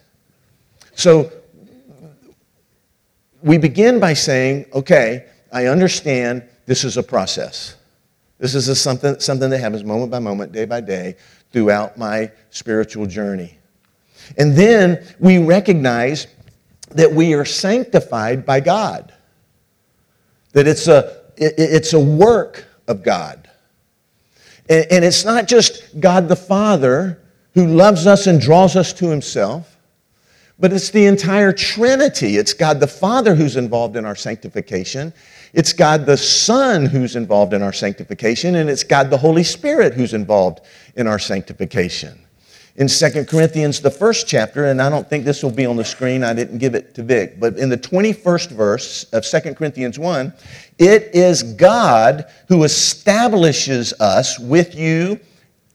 So 0.95 1.31
we 3.43 3.59
begin 3.59 4.01
by 4.01 4.15
saying, 4.15 4.67
okay, 4.73 5.27
I 5.53 5.67
understand 5.67 6.45
this 6.65 6.85
is 6.85 6.97
a 6.97 7.03
process. 7.03 7.77
This 8.39 8.55
is 8.55 8.81
something, 8.81 9.19
something 9.21 9.51
that 9.51 9.59
happens 9.59 9.85
moment 9.85 10.11
by 10.11 10.19
moment, 10.19 10.53
day 10.53 10.65
by 10.65 10.81
day, 10.81 11.17
throughout 11.53 11.99
my 11.99 12.31
spiritual 12.51 13.07
journey. 13.07 13.59
And 14.39 14.55
then 14.55 15.05
we 15.19 15.39
recognize 15.39 16.29
that 16.91 17.13
we 17.13 17.35
are 17.35 17.45
sanctified 17.45 18.47
by 18.47 18.61
God, 18.61 19.13
that 20.53 20.67
it's 20.67 20.87
a, 20.87 21.22
it's 21.37 21.93
a 21.93 22.01
work 22.01 22.67
of 22.89 23.03
God. 23.03 23.49
And 24.69 25.05
it's 25.05 25.25
not 25.25 25.49
just 25.49 26.01
God 26.01 26.29
the 26.29 26.37
Father 26.37 27.21
who 27.55 27.67
loves 27.67 28.07
us 28.07 28.27
and 28.27 28.41
draws 28.41 28.77
us 28.77 28.93
to 28.95 29.09
himself, 29.09 29.77
but 30.59 30.73
it's 30.73 30.91
the 30.91 31.07
entire 31.07 31.53
Trinity. 31.53 32.37
It's 32.37 32.53
God 32.53 32.79
the 32.81 32.87
Father 32.87 33.35
who's 33.35 33.57
involved 33.57 33.97
in 33.97 34.05
our 34.05 34.15
sanctification. 34.15 35.13
It's 35.53 35.73
God 35.73 36.07
the 36.07 36.17
Son 36.17 36.87
who's 36.87 37.17
involved 37.17 37.53
in 37.53 37.63
our 37.63 37.73
sanctification, 37.73 38.55
and 38.55 38.71
it's 38.71 38.85
God 38.85 39.11
the 39.11 39.19
Holy 39.19 39.43
Spirit 39.43 39.95
who's 39.95 40.15
involved 40.15 40.61
in 40.95 41.07
our 41.07 41.19
sanctification. 41.19 42.19
In 42.77 42.89
2 42.89 43.27
Corinthians, 43.27 43.81
the 43.81 43.91
first 43.91 44.27
chapter, 44.27 44.67
and 44.67 44.81
I 44.81 44.89
don't 44.89 45.09
think 45.09 45.25
this 45.25 45.43
will 45.43 45.51
be 45.51 45.67
on 45.67 45.77
the 45.77 45.85
screen, 45.85 46.25
I 46.25 46.33
didn't 46.33 46.59
give 46.59 46.75
it 46.75 46.95
to 46.95 47.03
Vic, 47.03 47.39
but 47.39 47.59
in 47.59 47.69
the 47.69 47.77
21st 47.77 48.51
verse 48.51 49.05
of 49.13 49.25
2 49.25 49.55
Corinthians 49.55 49.99
1, 49.99 50.33
it 50.79 51.11
is 51.15 51.43
God 51.43 52.25
who 52.49 52.65
establishes 52.65 53.93
us 54.01 54.39
with 54.39 54.75
you 54.75 55.21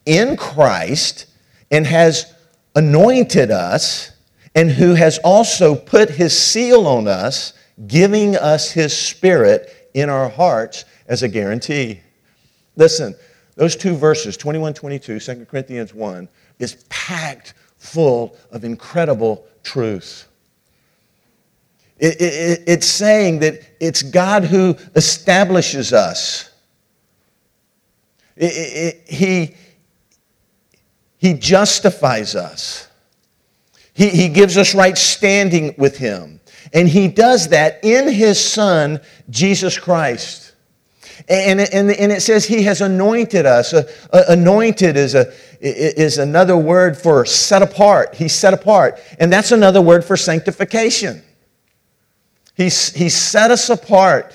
in 0.05 0.35
Christ 0.37 1.27
and 1.69 1.85
has 1.85 2.33
anointed 2.75 3.51
us, 3.51 4.11
and 4.55 4.71
who 4.71 4.95
has 4.95 5.19
also 5.19 5.75
put 5.75 6.09
his 6.09 6.35
seal 6.35 6.87
on 6.87 7.07
us 7.07 7.53
giving 7.85 8.35
us 8.35 8.71
His 8.71 8.97
Spirit 8.97 9.91
in 9.93 10.09
our 10.09 10.29
hearts 10.29 10.85
as 11.07 11.21
a 11.21 11.27
guarantee. 11.27 12.01
Listen, 12.75 13.15
those 13.57 13.75
two 13.75 13.95
verses, 13.95 14.37
21, 14.37 14.75
22, 14.75 15.19
2 15.19 15.45
Corinthians 15.45 15.93
1, 15.93 16.29
is 16.59 16.85
packed 16.89 17.55
full 17.77 18.37
of 18.51 18.63
incredible 18.63 19.45
truth. 19.63 20.27
It, 21.97 22.21
it, 22.21 22.63
it's 22.67 22.87
saying 22.87 23.39
that 23.39 23.59
it's 23.79 24.03
God 24.03 24.45
who 24.45 24.77
establishes 24.95 25.91
us. 25.91 26.51
It, 28.35 29.01
he, 29.07 29.55
he 31.17 31.33
justifies 31.33 32.35
us. 32.35 32.87
He, 33.93 34.09
he 34.09 34.29
gives 34.29 34.57
us 34.57 34.75
right 34.75 34.95
standing 34.95 35.73
with 35.79 35.97
Him. 35.97 36.39
And 36.71 36.87
He 36.87 37.07
does 37.07 37.47
that 37.47 37.79
in 37.83 38.07
His 38.07 38.39
Son, 38.39 39.01
Jesus 39.31 39.79
Christ. 39.79 40.46
And, 41.27 41.59
and, 41.59 41.91
and 41.91 42.11
it 42.11 42.21
says 42.21 42.45
He 42.45 42.63
has 42.63 42.81
anointed 42.81 43.45
us. 43.45 43.73
Uh, 43.73 43.83
anointed 44.29 44.97
is, 44.97 45.15
a, 45.15 45.31
is 45.59 46.17
another 46.17 46.57
word 46.57 46.97
for 46.97 47.25
set 47.25 47.61
apart. 47.61 48.15
He's 48.15 48.33
set 48.33 48.53
apart. 48.53 48.99
And 49.19 49.31
that's 49.31 49.51
another 49.51 49.81
word 49.81 50.05
for 50.05 50.15
sanctification. 50.17 51.23
He's, 52.55 52.93
he's 52.93 53.15
set 53.15 53.51
us 53.51 53.69
apart. 53.69 54.33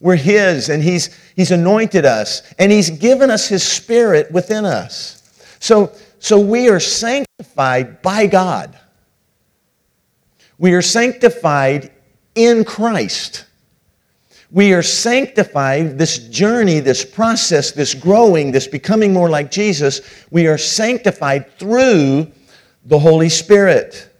We're 0.00 0.16
His, 0.16 0.68
and 0.68 0.82
he's, 0.82 1.16
he's 1.36 1.52
anointed 1.52 2.04
us, 2.04 2.42
and 2.58 2.72
He's 2.72 2.90
given 2.90 3.30
us 3.30 3.46
His 3.46 3.62
Spirit 3.62 4.32
within 4.32 4.64
us. 4.64 5.22
So, 5.60 5.92
so 6.18 6.40
we 6.40 6.68
are 6.68 6.80
sanctified 6.80 8.02
by 8.02 8.26
God. 8.26 8.76
We 10.58 10.74
are 10.74 10.82
sanctified 10.82 11.92
in 12.34 12.64
Christ. 12.64 13.44
We 14.52 14.74
are 14.74 14.82
sanctified, 14.82 15.96
this 15.98 16.18
journey, 16.28 16.80
this 16.80 17.06
process, 17.06 17.72
this 17.72 17.94
growing, 17.94 18.52
this 18.52 18.66
becoming 18.66 19.10
more 19.14 19.30
like 19.30 19.50
Jesus, 19.50 20.02
we 20.30 20.46
are 20.46 20.58
sanctified 20.58 21.50
through 21.58 22.30
the 22.84 22.98
Holy 22.98 23.30
Spirit. 23.30 24.10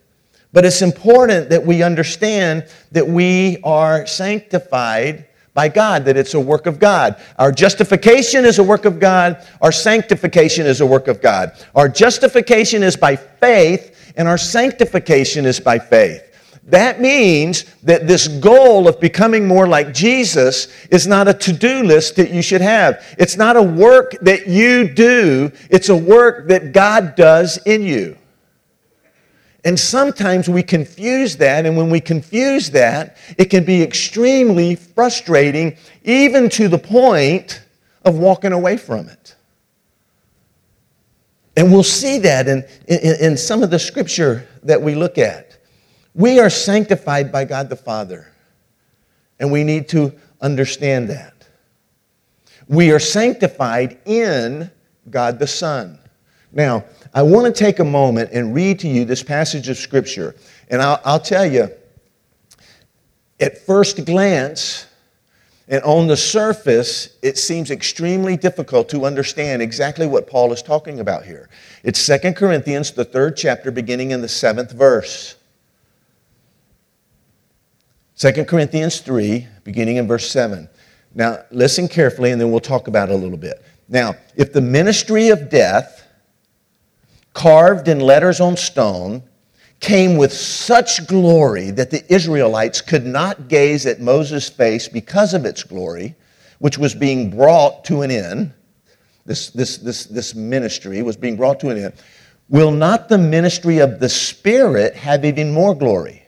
But 0.50 0.64
it's 0.64 0.80
important 0.80 1.50
that 1.50 1.66
we 1.66 1.82
understand 1.82 2.66
that 2.92 3.06
we 3.06 3.58
are 3.62 4.06
sanctified 4.06 5.26
by 5.52 5.68
God, 5.68 6.06
that 6.06 6.16
it's 6.16 6.32
a 6.32 6.40
work 6.40 6.64
of 6.64 6.78
God. 6.78 7.20
Our 7.38 7.52
justification 7.52 8.46
is 8.46 8.58
a 8.58 8.64
work 8.64 8.86
of 8.86 8.98
God. 8.98 9.46
Our 9.60 9.72
sanctification 9.72 10.64
is 10.64 10.80
a 10.80 10.86
work 10.86 11.08
of 11.08 11.20
God. 11.20 11.52
Our 11.74 11.90
justification 11.90 12.82
is 12.82 12.96
by 12.96 13.16
faith, 13.16 14.14
and 14.16 14.26
our 14.26 14.38
sanctification 14.38 15.44
is 15.44 15.60
by 15.60 15.78
faith. 15.78 16.31
That 16.64 17.00
means 17.00 17.64
that 17.83 18.07
this 18.07 18.28
goal 18.28 18.87
of 18.87 19.00
becoming 19.00 19.49
more 19.49 19.66
like 19.66 19.92
Jesus 19.92 20.69
is 20.90 21.07
not 21.07 21.26
a 21.26 21.35
to 21.35 21.52
do 21.52 21.83
list 21.83 22.16
that 22.16 22.31
you 22.31 22.40
should 22.40 22.61
have. 22.61 23.04
It's 23.19 23.37
not 23.37 23.57
a 23.57 23.62
work 23.62 24.12
that 24.23 24.47
you 24.47 24.88
do, 24.88 25.50
it's 25.71 25.88
a 25.88 25.97
work 25.97 26.49
that 26.49 26.73
God 26.73 27.16
does 27.16 27.59
in 27.66 27.83
you. 27.83 28.16
And 29.64 29.78
sometimes 29.78 30.49
we 30.49 30.62
confuse 30.62 31.37
that, 31.37 31.66
and 31.66 31.76
when 31.76 31.88
we 31.88 32.00
confuse 32.00 32.71
that, 32.71 33.16
it 33.38 33.45
can 33.47 33.64
be 33.64 33.83
extremely 33.83 34.75
frustrating, 34.75 35.76
even 36.02 36.49
to 36.50 36.69
the 36.69 36.78
point 36.78 37.62
of 38.04 38.19
walking 38.19 38.52
away 38.52 38.76
from 38.76 39.09
it. 39.09 39.37
And 41.57 41.71
we'll 41.71 41.85
see 41.85 42.19
that 42.19 42.49
in, 42.49 42.64
in, 42.88 43.16
in 43.21 43.37
some 43.37 43.62
of 43.62 43.71
the 43.71 43.78
scripture 43.78 44.49
that 44.64 44.81
we 44.81 44.95
look 44.95 45.19
at. 45.19 45.51
We 46.14 46.40
are 46.40 46.50
sanctified 46.50 47.33
by 47.33 47.45
God 47.45 47.69
the 47.69 47.76
Father, 47.76 48.31
and 49.38 49.50
we 49.50 49.64
need 49.64 49.88
to 49.90 50.12
understand 50.40 51.09
that. 51.09 51.49
We 52.69 52.90
are 52.92 52.99
sanctified 52.99 53.99
in 54.04 54.71
God 55.11 55.38
the 55.38 55.47
Son. 55.47 55.99
Now, 56.52 56.85
I 57.14 57.23
want 57.23 57.47
to 57.47 57.52
take 57.59 57.78
a 57.78 57.85
moment 57.85 58.31
and 58.33 58.54
read 58.54 58.78
to 58.81 58.88
you 58.88 59.04
this 59.04 59.23
passage 59.23 59.69
of 59.69 59.78
Scripture. 59.78 60.35
And 60.69 60.83
I'll, 60.83 61.00
I'll 61.04 61.21
tell 61.21 61.47
you, 61.47 61.71
at 63.41 63.58
first 63.58 64.04
glance, 64.04 64.86
and 65.69 65.82
on 65.84 66.06
the 66.06 66.17
surface, 66.17 67.17
it 67.23 67.39
seems 67.39 67.71
extremely 67.71 68.36
difficult 68.36 68.89
to 68.91 69.06
understand 69.06 69.63
exactly 69.63 70.06
what 70.06 70.26
Paul 70.26 70.52
is 70.52 70.63
talking 70.63 71.00
about 71.00 71.25
here. 71.25 71.49
It's 71.82 72.04
2 72.06 72.34
Corinthians, 72.34 72.91
the 72.91 73.04
third 73.04 73.36
chapter, 73.36 73.71
beginning 73.71 74.10
in 74.10 74.21
the 74.21 74.28
seventh 74.28 74.73
verse. 74.73 75.36
2 78.23 78.45
Corinthians 78.45 79.00
3, 79.00 79.49
beginning 79.65 79.97
in 79.97 80.06
verse 80.06 80.30
7. 80.30 80.69
Now, 81.13 81.41
listen 81.50 81.89
carefully, 81.89 82.30
and 82.30 82.41
then 82.41 82.52
we'll 82.52 82.61
talk 82.61 82.87
about 82.87 83.08
it 83.08 83.15
a 83.15 83.17
little 83.17 83.37
bit. 83.37 83.61
Now, 83.89 84.15
if 84.37 84.52
the 84.52 84.61
ministry 84.61 85.30
of 85.30 85.50
death, 85.50 86.06
carved 87.35 87.89
in 87.89 87.99
letters 87.99 88.41
on 88.41 88.56
stone, 88.56 89.25
came 89.80 90.17
with 90.17 90.32
such 90.32 91.04
glory 91.08 91.73
that 91.73 91.91
the 91.91 92.04
Israelites 92.15 92.80
could 92.80 93.04
not 93.04 93.49
gaze 93.49 93.87
at 93.87 94.00
Moses' 94.00 94.49
face 94.49 94.87
because 94.87 95.35
of 95.35 95.45
its 95.45 95.65
glory, 95.65 96.15
which 96.61 96.78
was 96.78 96.95
being 96.95 97.28
brought 97.28 97.85
to 97.87 98.02
an 98.02 98.13
end. 98.13 98.52
This, 99.26 99.50
this, 99.50 99.78
this, 99.78 100.04
this 100.04 100.32
ministry 100.32 101.02
was 101.02 101.17
being 101.17 101.37
brought 101.37 101.58
to 101.58 101.71
an 101.71 101.76
end. 101.76 101.95
Will 102.49 102.71
not 102.71 103.08
the 103.08 103.19
ministry 103.19 103.78
of 103.78 103.99
the 103.99 104.08
Spirit 104.08 104.95
have 104.95 105.25
even 105.25 105.52
more 105.52 105.75
glory? 105.75 106.22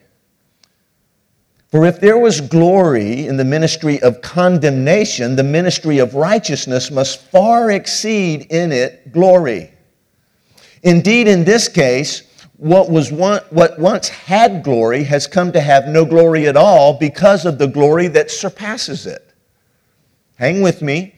For 1.71 1.85
if 1.85 1.99
there 1.99 2.17
was 2.17 2.41
glory 2.41 3.27
in 3.27 3.37
the 3.37 3.43
ministry 3.43 4.01
of 4.01 4.21
condemnation, 4.21 5.35
the 5.35 5.43
ministry 5.43 5.97
of 5.97 6.15
righteousness 6.15 6.91
must 6.91 7.21
far 7.31 7.71
exceed 7.71 8.47
in 8.49 8.71
it 8.71 9.11
glory. 9.11 9.71
Indeed, 10.83 11.27
in 11.27 11.43
this 11.43 11.67
case, 11.67 12.23
what, 12.57 12.89
was 12.89 13.11
one, 13.11 13.41
what 13.49 13.77
once 13.79 14.07
had 14.07 14.63
glory 14.63 15.03
has 15.03 15.27
come 15.27 15.51
to 15.51 15.59
have 15.59 15.87
no 15.87 16.05
glory 16.05 16.47
at 16.47 16.55
all 16.55 16.97
because 16.97 17.45
of 17.45 17.57
the 17.57 17.67
glory 17.67 18.07
that 18.09 18.31
surpasses 18.31 19.05
it. 19.05 19.33
Hang 20.37 20.61
with 20.61 20.81
me. 20.81 21.15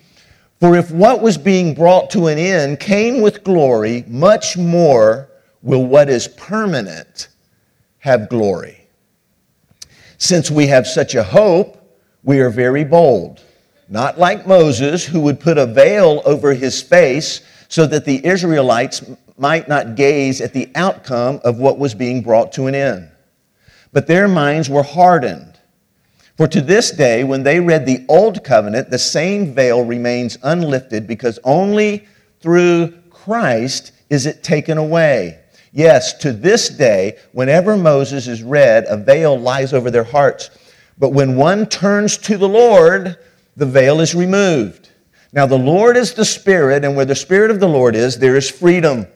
For 0.59 0.75
if 0.75 0.89
what 0.89 1.21
was 1.21 1.37
being 1.37 1.75
brought 1.75 2.09
to 2.11 2.27
an 2.27 2.39
end 2.39 2.79
came 2.79 3.21
with 3.21 3.43
glory, 3.43 4.03
much 4.07 4.57
more 4.57 5.29
will 5.61 5.85
what 5.85 6.09
is 6.09 6.27
permanent 6.27 7.27
have 7.99 8.29
glory. 8.29 8.76
Since 10.17 10.49
we 10.49 10.67
have 10.67 10.87
such 10.87 11.15
a 11.15 11.23
hope, 11.23 11.77
we 12.23 12.39
are 12.39 12.49
very 12.49 12.83
bold. 12.83 13.41
Not 13.89 14.19
like 14.19 14.47
Moses, 14.47 15.05
who 15.05 15.21
would 15.21 15.39
put 15.39 15.57
a 15.57 15.65
veil 15.65 16.21
over 16.25 16.53
his 16.53 16.81
face 16.81 17.41
so 17.69 17.85
that 17.87 18.05
the 18.05 18.25
Israelites 18.25 19.03
might 19.37 19.67
not 19.67 19.95
gaze 19.95 20.41
at 20.41 20.53
the 20.53 20.69
outcome 20.75 21.39
of 21.43 21.59
what 21.59 21.77
was 21.77 21.93
being 21.93 22.21
brought 22.21 22.51
to 22.53 22.67
an 22.67 22.75
end. 22.75 23.09
But 23.93 24.07
their 24.07 24.27
minds 24.27 24.69
were 24.69 24.83
hardened. 24.83 25.59
For 26.35 26.47
to 26.47 26.61
this 26.61 26.91
day, 26.91 27.23
when 27.23 27.43
they 27.43 27.59
read 27.59 27.85
the 27.85 28.05
Old 28.09 28.43
Covenant, 28.43 28.89
the 28.89 28.99
same 28.99 29.53
veil 29.53 29.83
remains 29.83 30.37
unlifted 30.43 31.07
because 31.07 31.39
only 31.43 32.07
through 32.41 32.91
Christ 33.09 33.91
is 34.09 34.25
it 34.25 34.43
taken 34.43 34.77
away. 34.77 35.39
Yes, 35.71 36.13
to 36.19 36.31
this 36.31 36.69
day, 36.69 37.17
whenever 37.31 37.77
Moses 37.77 38.27
is 38.27 38.43
read, 38.43 38.85
a 38.87 38.97
veil 38.97 39.37
lies 39.37 39.73
over 39.73 39.91
their 39.91 40.03
hearts. 40.03 40.49
But 40.97 41.09
when 41.09 41.35
one 41.35 41.67
turns 41.67 42.17
to 42.19 42.37
the 42.37 42.49
Lord, 42.49 43.17
the 43.55 43.65
veil 43.65 43.99
is 43.99 44.15
removed. 44.15 44.89
Now, 45.33 45.45
the 45.45 45.57
Lord 45.57 45.97
is 45.97 46.13
the 46.13 46.25
Spirit, 46.25 46.85
and 46.85 46.95
where 46.95 47.05
the 47.05 47.15
Spirit 47.15 47.51
of 47.51 47.59
the 47.59 47.67
Lord 47.67 47.95
is, 47.95 48.17
there 48.17 48.37
is 48.37 48.49
freedom. 48.49 49.07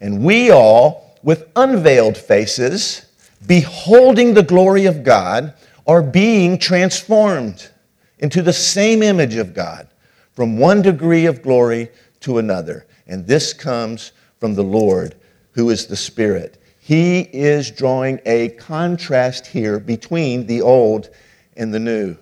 And 0.00 0.24
we 0.24 0.50
all, 0.50 1.16
with 1.22 1.50
unveiled 1.54 2.16
faces, 2.16 3.06
beholding 3.46 4.34
the 4.34 4.42
glory 4.42 4.86
of 4.86 5.04
God, 5.04 5.54
are 5.86 6.02
being 6.02 6.58
transformed 6.58 7.70
into 8.18 8.42
the 8.42 8.52
same 8.52 9.02
image 9.02 9.36
of 9.36 9.54
God 9.54 9.88
from 10.32 10.58
one 10.58 10.82
degree 10.82 11.26
of 11.26 11.42
glory 11.42 11.90
to 12.20 12.38
another. 12.38 12.86
And 13.06 13.26
this 13.26 13.52
comes 13.52 14.12
from 14.38 14.54
the 14.54 14.64
Lord, 14.64 15.14
who 15.58 15.70
is 15.70 15.86
the 15.86 15.96
Spirit. 15.96 16.56
He 16.78 17.22
is 17.32 17.72
drawing 17.72 18.20
a 18.24 18.50
contrast 18.50 19.44
here 19.44 19.80
between 19.80 20.46
the 20.46 20.62
old 20.62 21.10
and 21.56 21.74
the 21.74 21.80
new. 21.80 22.16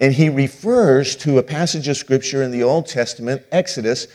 And 0.00 0.12
he 0.12 0.28
refers 0.28 1.14
to 1.18 1.38
a 1.38 1.44
passage 1.44 1.86
of 1.86 1.96
Scripture 1.96 2.42
in 2.42 2.50
the 2.50 2.64
Old 2.64 2.88
Testament, 2.88 3.44
Exodus, 3.52 4.08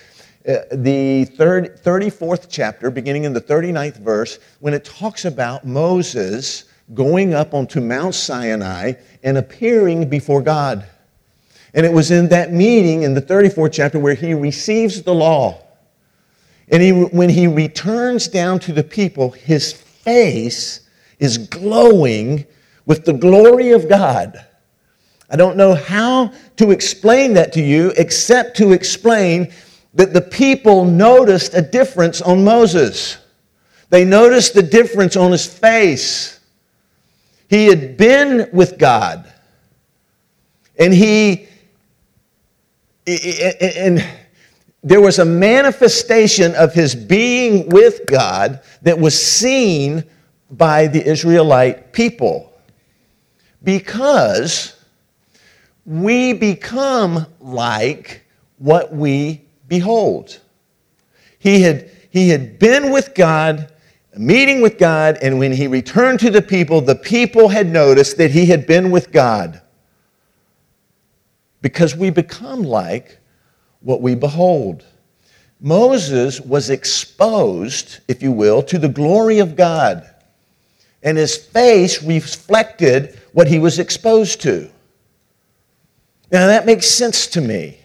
uh, 0.45 0.57
the 0.69 1.23
third, 1.23 1.81
34th 1.81 2.47
chapter, 2.49 2.91
beginning 2.91 3.23
in 3.23 3.31
the 3.31 3.39
39th 3.39 3.99
verse, 3.99 4.37
when 4.59 4.73
it 4.73 4.83
talks 4.83 5.23
about 5.23 5.65
Moses 5.65 6.65
going 6.93 7.33
up 7.33 7.53
onto 7.53 7.79
Mount 7.79 8.15
Sinai 8.15 8.95
and 9.23 9.37
appearing 9.37 10.09
before 10.09 10.41
God. 10.41 10.85
And 11.73 11.85
it 11.85 11.93
was 11.93 12.11
in 12.11 12.27
that 12.27 12.51
meeting 12.51 13.03
in 13.03 13.13
the 13.13 13.21
34th 13.21 13.71
chapter 13.71 13.97
where 13.97 14.13
he 14.13 14.33
receives 14.33 15.03
the 15.03 15.15
law. 15.15 15.70
And 16.71 16.81
he, 16.81 16.91
when 16.91 17.29
he 17.29 17.47
returns 17.47 18.29
down 18.29 18.59
to 18.59 18.71
the 18.71 18.83
people, 18.83 19.31
his 19.31 19.73
face 19.73 20.87
is 21.19 21.37
glowing 21.37 22.45
with 22.85 23.05
the 23.05 23.13
glory 23.13 23.71
of 23.71 23.89
God. 23.89 24.45
I 25.29 25.35
don't 25.35 25.57
know 25.57 25.75
how 25.75 26.31
to 26.57 26.71
explain 26.71 27.33
that 27.33 27.53
to 27.53 27.61
you 27.61 27.93
except 27.97 28.57
to 28.57 28.71
explain 28.71 29.53
that 29.93 30.13
the 30.13 30.21
people 30.21 30.85
noticed 30.85 31.53
a 31.53 31.61
difference 31.61 32.21
on 32.21 32.43
Moses. 32.43 33.17
They 33.89 34.05
noticed 34.05 34.53
the 34.53 34.63
difference 34.63 35.17
on 35.17 35.31
his 35.31 35.45
face. 35.45 36.39
He 37.49 37.67
had 37.67 37.97
been 37.97 38.49
with 38.53 38.77
God. 38.77 39.31
And 40.79 40.93
he, 40.93 41.47
and 43.05 44.03
there 44.83 45.01
was 45.01 45.19
a 45.19 45.25
manifestation 45.25 46.55
of 46.55 46.73
his 46.73 46.95
being 46.95 47.69
with 47.69 48.05
God 48.07 48.61
that 48.81 48.99
was 48.99 49.21
seen 49.21 50.03
by 50.49 50.87
the 50.87 51.05
Israelite 51.05 51.93
people. 51.93 52.51
Because 53.63 54.75
we 55.85 56.33
become 56.33 57.27
like 57.39 58.25
what 58.57 58.93
we 58.93 59.43
behold. 59.67 60.39
He 61.37 61.61
had, 61.61 61.89
he 62.09 62.29
had 62.29 62.57
been 62.57 62.91
with 62.91 63.13
God, 63.13 63.71
meeting 64.17 64.61
with 64.61 64.77
God, 64.77 65.17
and 65.21 65.37
when 65.37 65.51
he 65.51 65.67
returned 65.67 66.19
to 66.21 66.31
the 66.31 66.41
people, 66.41 66.81
the 66.81 66.95
people 66.95 67.49
had 67.49 67.67
noticed 67.67 68.17
that 68.17 68.31
he 68.31 68.47
had 68.47 68.65
been 68.65 68.89
with 68.89 69.11
God. 69.11 69.61
Because 71.61 71.95
we 71.95 72.09
become 72.09 72.63
like 72.63 73.20
what 73.81 74.01
we 74.01 74.15
behold. 74.15 74.85
Moses 75.59 76.41
was 76.41 76.69
exposed, 76.69 77.99
if 78.07 78.23
you 78.23 78.31
will, 78.31 78.63
to 78.63 78.79
the 78.79 78.89
glory 78.89 79.39
of 79.39 79.55
God, 79.55 80.09
and 81.03 81.17
his 81.17 81.37
face 81.37 82.01
reflected 82.01 83.19
what 83.33 83.47
he 83.47 83.59
was 83.59 83.79
exposed 83.79 84.41
to. 84.41 84.69
Now, 86.31 86.47
that 86.47 86.65
makes 86.65 86.87
sense 86.87 87.27
to 87.27 87.41
me. 87.41 87.79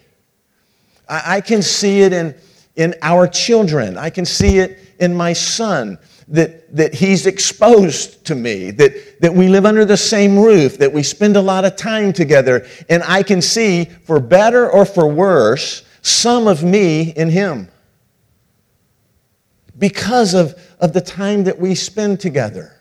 I, 1.07 1.37
I 1.37 1.41
can 1.41 1.61
see 1.61 2.01
it 2.01 2.13
in, 2.13 2.35
in 2.75 2.95
our 3.01 3.27
children, 3.27 3.97
I 3.97 4.09
can 4.09 4.25
see 4.25 4.59
it 4.59 4.79
in 4.99 5.15
my 5.15 5.33
son. 5.33 5.99
That, 6.29 6.75
that 6.75 6.93
he's 6.93 7.25
exposed 7.25 8.25
to 8.25 8.35
me, 8.35 8.71
that, 8.71 9.21
that 9.21 9.33
we 9.33 9.47
live 9.47 9.65
under 9.65 9.85
the 9.85 9.95
same 9.95 10.37
roof, 10.37 10.77
that 10.77 10.91
we 10.91 11.01
spend 11.01 11.37
a 11.37 11.41
lot 11.41 11.63
of 11.63 11.77
time 11.77 12.11
together, 12.11 12.67
and 12.89 13.01
I 13.03 13.23
can 13.23 13.41
see, 13.41 13.85
for 13.85 14.19
better 14.19 14.69
or 14.69 14.83
for 14.83 15.07
worse, 15.07 15.83
some 16.01 16.47
of 16.47 16.63
me 16.63 17.11
in 17.11 17.29
him 17.29 17.69
because 19.77 20.33
of, 20.33 20.59
of 20.79 20.93
the 20.93 21.01
time 21.01 21.43
that 21.43 21.59
we 21.59 21.75
spend 21.75 22.19
together. 22.19 22.73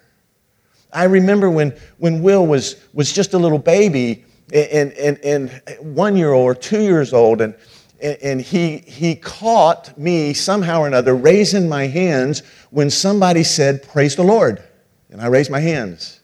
I 0.92 1.04
remember 1.04 1.50
when, 1.50 1.74
when 1.98 2.22
Will 2.22 2.46
was, 2.46 2.76
was 2.94 3.12
just 3.12 3.34
a 3.34 3.38
little 3.38 3.58
baby 3.58 4.24
and, 4.52 4.92
and, 4.92 5.18
and 5.18 5.62
one 5.80 6.16
year 6.16 6.32
old 6.32 6.44
or 6.44 6.54
two 6.54 6.80
years 6.80 7.12
old, 7.12 7.40
and, 7.40 7.54
and 8.00 8.40
he, 8.40 8.78
he 8.78 9.14
caught 9.14 9.96
me 9.98 10.32
somehow 10.32 10.82
or 10.82 10.86
another 10.86 11.14
raising 11.14 11.68
my 11.68 11.86
hands 11.86 12.42
when 12.70 12.90
somebody 12.90 13.42
said, 13.42 13.82
Praise 13.82 14.16
the 14.16 14.22
Lord. 14.22 14.62
And 15.10 15.20
I 15.20 15.26
raised 15.26 15.50
my 15.50 15.60
hands. 15.60 16.20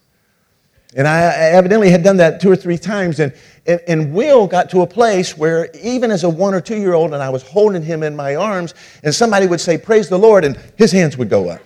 And 0.95 1.09
I 1.09 1.23
evidently 1.23 1.91
had 1.91 2.03
done 2.03 2.19
that 2.19 2.41
two 2.41 2.51
or 2.51 2.57
three 2.57 2.79
times. 2.79 3.19
And, 3.21 3.33
and, 3.67 3.81
and, 3.87 4.13
Will 4.13 4.49
got 4.49 4.71
to 4.71 4.81
a 4.81 4.87
place 4.87 5.39
where, 5.39 5.71
even 5.81 6.11
as 6.11 6.25
a 6.25 6.29
one 6.29 6.53
or 6.53 6.61
two 6.61 6.77
year 6.77 6.95
old, 6.95 7.15
and 7.15 7.23
I 7.23 7.31
was 7.31 7.43
holding 7.45 7.83
him 7.83 8.03
in 8.03 8.17
my 8.17 8.35
arms, 8.35 8.75
and 9.05 9.15
somebody 9.15 9.47
would 9.47 9.61
say, 9.61 9.79
Praise 9.79 10.09
the 10.09 10.19
Lord, 10.19 10.45
and 10.45 10.59
his 10.77 10.91
hands 10.91 11.17
would 11.17 11.29
go 11.29 11.49
up. 11.49 11.61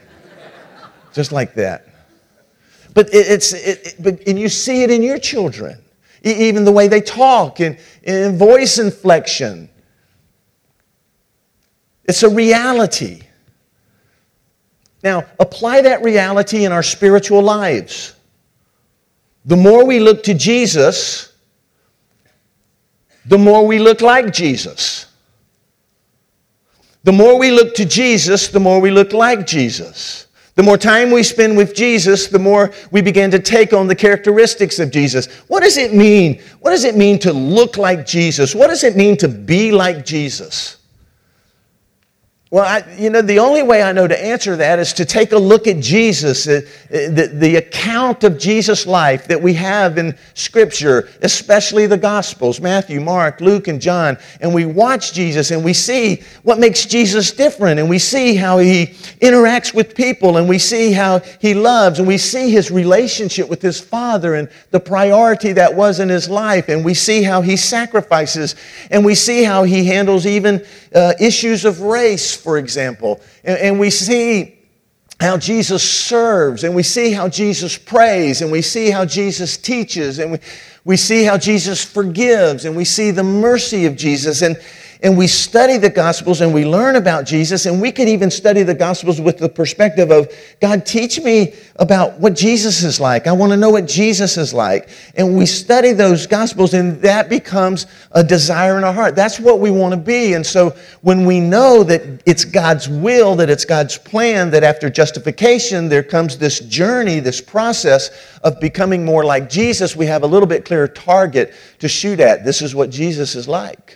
Just 1.14 1.32
like 1.32 1.54
that. 1.54 1.88
But 2.92 3.08
it, 3.14 3.26
it's, 3.28 3.52
it, 3.54 3.86
it, 3.86 3.94
but, 3.98 4.20
and 4.26 4.38
you 4.38 4.50
see 4.50 4.82
it 4.82 4.90
in 4.90 5.02
your 5.02 5.18
children, 5.18 5.78
even 6.22 6.64
the 6.64 6.72
way 6.72 6.88
they 6.88 7.00
talk 7.00 7.60
and, 7.60 7.78
and 8.04 8.38
voice 8.38 8.78
inflection. 8.78 9.70
It's 12.04 12.22
a 12.22 12.28
reality. 12.28 13.22
Now, 15.02 15.24
apply 15.38 15.82
that 15.82 16.02
reality 16.02 16.64
in 16.64 16.72
our 16.72 16.82
spiritual 16.82 17.42
lives. 17.42 18.14
The 19.46 19.56
more 19.56 19.86
we 19.86 20.00
look 20.00 20.22
to 20.24 20.34
Jesus, 20.34 21.25
the 23.28 23.38
more 23.38 23.66
we 23.66 23.78
look 23.78 24.00
like 24.00 24.32
Jesus. 24.32 25.06
The 27.04 27.12
more 27.12 27.38
we 27.38 27.50
look 27.50 27.74
to 27.76 27.84
Jesus, 27.84 28.48
the 28.48 28.60
more 28.60 28.80
we 28.80 28.90
look 28.90 29.12
like 29.12 29.46
Jesus. 29.46 30.26
The 30.56 30.62
more 30.62 30.78
time 30.78 31.10
we 31.10 31.22
spend 31.22 31.56
with 31.56 31.74
Jesus, 31.74 32.28
the 32.28 32.38
more 32.38 32.72
we 32.90 33.02
begin 33.02 33.30
to 33.30 33.38
take 33.38 33.72
on 33.72 33.86
the 33.86 33.94
characteristics 33.94 34.78
of 34.78 34.90
Jesus. 34.90 35.26
What 35.48 35.62
does 35.62 35.76
it 35.76 35.92
mean? 35.92 36.42
What 36.60 36.70
does 36.70 36.84
it 36.84 36.96
mean 36.96 37.18
to 37.20 37.32
look 37.32 37.76
like 37.76 38.06
Jesus? 38.06 38.54
What 38.54 38.68
does 38.68 38.82
it 38.82 38.96
mean 38.96 39.16
to 39.18 39.28
be 39.28 39.70
like 39.70 40.04
Jesus? 40.04 40.78
Well, 42.52 42.64
I, 42.64 42.88
you 42.96 43.10
know, 43.10 43.22
the 43.22 43.40
only 43.40 43.64
way 43.64 43.82
I 43.82 43.90
know 43.90 44.06
to 44.06 44.24
answer 44.24 44.54
that 44.54 44.78
is 44.78 44.92
to 44.92 45.04
take 45.04 45.32
a 45.32 45.38
look 45.38 45.66
at 45.66 45.80
Jesus, 45.80 46.46
uh, 46.46 46.60
the, 46.88 47.28
the 47.34 47.56
account 47.56 48.22
of 48.22 48.38
Jesus' 48.38 48.86
life 48.86 49.26
that 49.26 49.42
we 49.42 49.52
have 49.54 49.98
in 49.98 50.16
Scripture, 50.34 51.08
especially 51.22 51.88
the 51.88 51.96
Gospels 51.96 52.60
Matthew, 52.60 53.00
Mark, 53.00 53.40
Luke, 53.40 53.66
and 53.66 53.80
John. 53.80 54.16
And 54.40 54.54
we 54.54 54.64
watch 54.64 55.12
Jesus 55.12 55.50
and 55.50 55.64
we 55.64 55.72
see 55.72 56.22
what 56.44 56.60
makes 56.60 56.86
Jesus 56.86 57.32
different, 57.32 57.80
and 57.80 57.90
we 57.90 57.98
see 57.98 58.36
how 58.36 58.58
he 58.58 58.86
interacts 59.20 59.74
with 59.74 59.96
people, 59.96 60.36
and 60.36 60.48
we 60.48 60.60
see 60.60 60.92
how 60.92 61.18
he 61.40 61.52
loves, 61.52 61.98
and 61.98 62.06
we 62.06 62.16
see 62.16 62.50
his 62.52 62.70
relationship 62.70 63.48
with 63.48 63.60
his 63.60 63.80
Father 63.80 64.36
and 64.36 64.48
the 64.70 64.78
priority 64.78 65.52
that 65.54 65.74
was 65.74 65.98
in 65.98 66.08
his 66.08 66.28
life, 66.28 66.68
and 66.68 66.84
we 66.84 66.94
see 66.94 67.24
how 67.24 67.40
he 67.40 67.56
sacrifices, 67.56 68.54
and 68.92 69.04
we 69.04 69.16
see 69.16 69.42
how 69.42 69.64
he 69.64 69.84
handles 69.84 70.26
even 70.26 70.64
uh, 70.94 71.12
issues 71.18 71.64
of 71.64 71.80
race 71.80 72.35
for 72.36 72.58
example. 72.58 73.20
And, 73.44 73.58
and 73.58 73.80
we 73.80 73.90
see 73.90 74.58
how 75.18 75.38
Jesus 75.38 75.82
serves, 75.82 76.62
and 76.62 76.74
we 76.74 76.82
see 76.82 77.10
how 77.10 77.28
Jesus 77.28 77.78
prays, 77.78 78.42
and 78.42 78.52
we 78.52 78.60
see 78.60 78.90
how 78.90 79.06
Jesus 79.06 79.56
teaches, 79.56 80.18
and 80.18 80.32
we, 80.32 80.38
we 80.84 80.96
see 80.96 81.24
how 81.24 81.38
Jesus 81.38 81.82
forgives, 81.82 82.66
and 82.66 82.76
we 82.76 82.84
see 82.84 83.10
the 83.10 83.24
mercy 83.24 83.86
of 83.86 83.96
Jesus. 83.96 84.42
And, 84.42 84.56
and 85.02 85.16
we 85.16 85.26
study 85.26 85.76
the 85.76 85.90
Gospels 85.90 86.40
and 86.40 86.52
we 86.52 86.64
learn 86.64 86.96
about 86.96 87.26
Jesus, 87.26 87.66
and 87.66 87.80
we 87.80 87.92
can 87.92 88.08
even 88.08 88.30
study 88.30 88.62
the 88.62 88.74
Gospels 88.74 89.20
with 89.20 89.38
the 89.38 89.48
perspective 89.48 90.10
of 90.10 90.32
God, 90.60 90.86
teach 90.86 91.20
me 91.20 91.54
about 91.76 92.18
what 92.18 92.34
Jesus 92.34 92.82
is 92.82 92.98
like. 92.98 93.26
I 93.26 93.32
want 93.32 93.52
to 93.52 93.56
know 93.56 93.70
what 93.70 93.86
Jesus 93.86 94.36
is 94.36 94.54
like. 94.54 94.88
And 95.14 95.36
we 95.36 95.46
study 95.46 95.92
those 95.92 96.26
Gospels, 96.26 96.74
and 96.74 97.00
that 97.02 97.28
becomes 97.28 97.86
a 98.12 98.24
desire 98.24 98.78
in 98.78 98.84
our 98.84 98.92
heart. 98.92 99.14
That's 99.14 99.38
what 99.38 99.60
we 99.60 99.70
want 99.70 99.92
to 99.92 100.00
be. 100.00 100.34
And 100.34 100.46
so 100.46 100.70
when 101.02 101.26
we 101.26 101.40
know 101.40 101.82
that 101.84 102.22
it's 102.26 102.44
God's 102.44 102.88
will, 102.88 103.36
that 103.36 103.50
it's 103.50 103.64
God's 103.64 103.98
plan, 103.98 104.50
that 104.50 104.64
after 104.64 104.88
justification 104.88 105.88
there 105.88 106.02
comes 106.02 106.38
this 106.38 106.60
journey, 106.60 107.20
this 107.20 107.40
process 107.40 108.38
of 108.42 108.58
becoming 108.60 109.04
more 109.04 109.24
like 109.24 109.50
Jesus, 109.50 109.94
we 109.94 110.06
have 110.06 110.22
a 110.22 110.26
little 110.26 110.48
bit 110.48 110.64
clearer 110.64 110.88
target 110.88 111.54
to 111.78 111.88
shoot 111.88 112.20
at. 112.20 112.44
This 112.44 112.62
is 112.62 112.74
what 112.74 112.90
Jesus 112.90 113.34
is 113.34 113.46
like. 113.46 113.95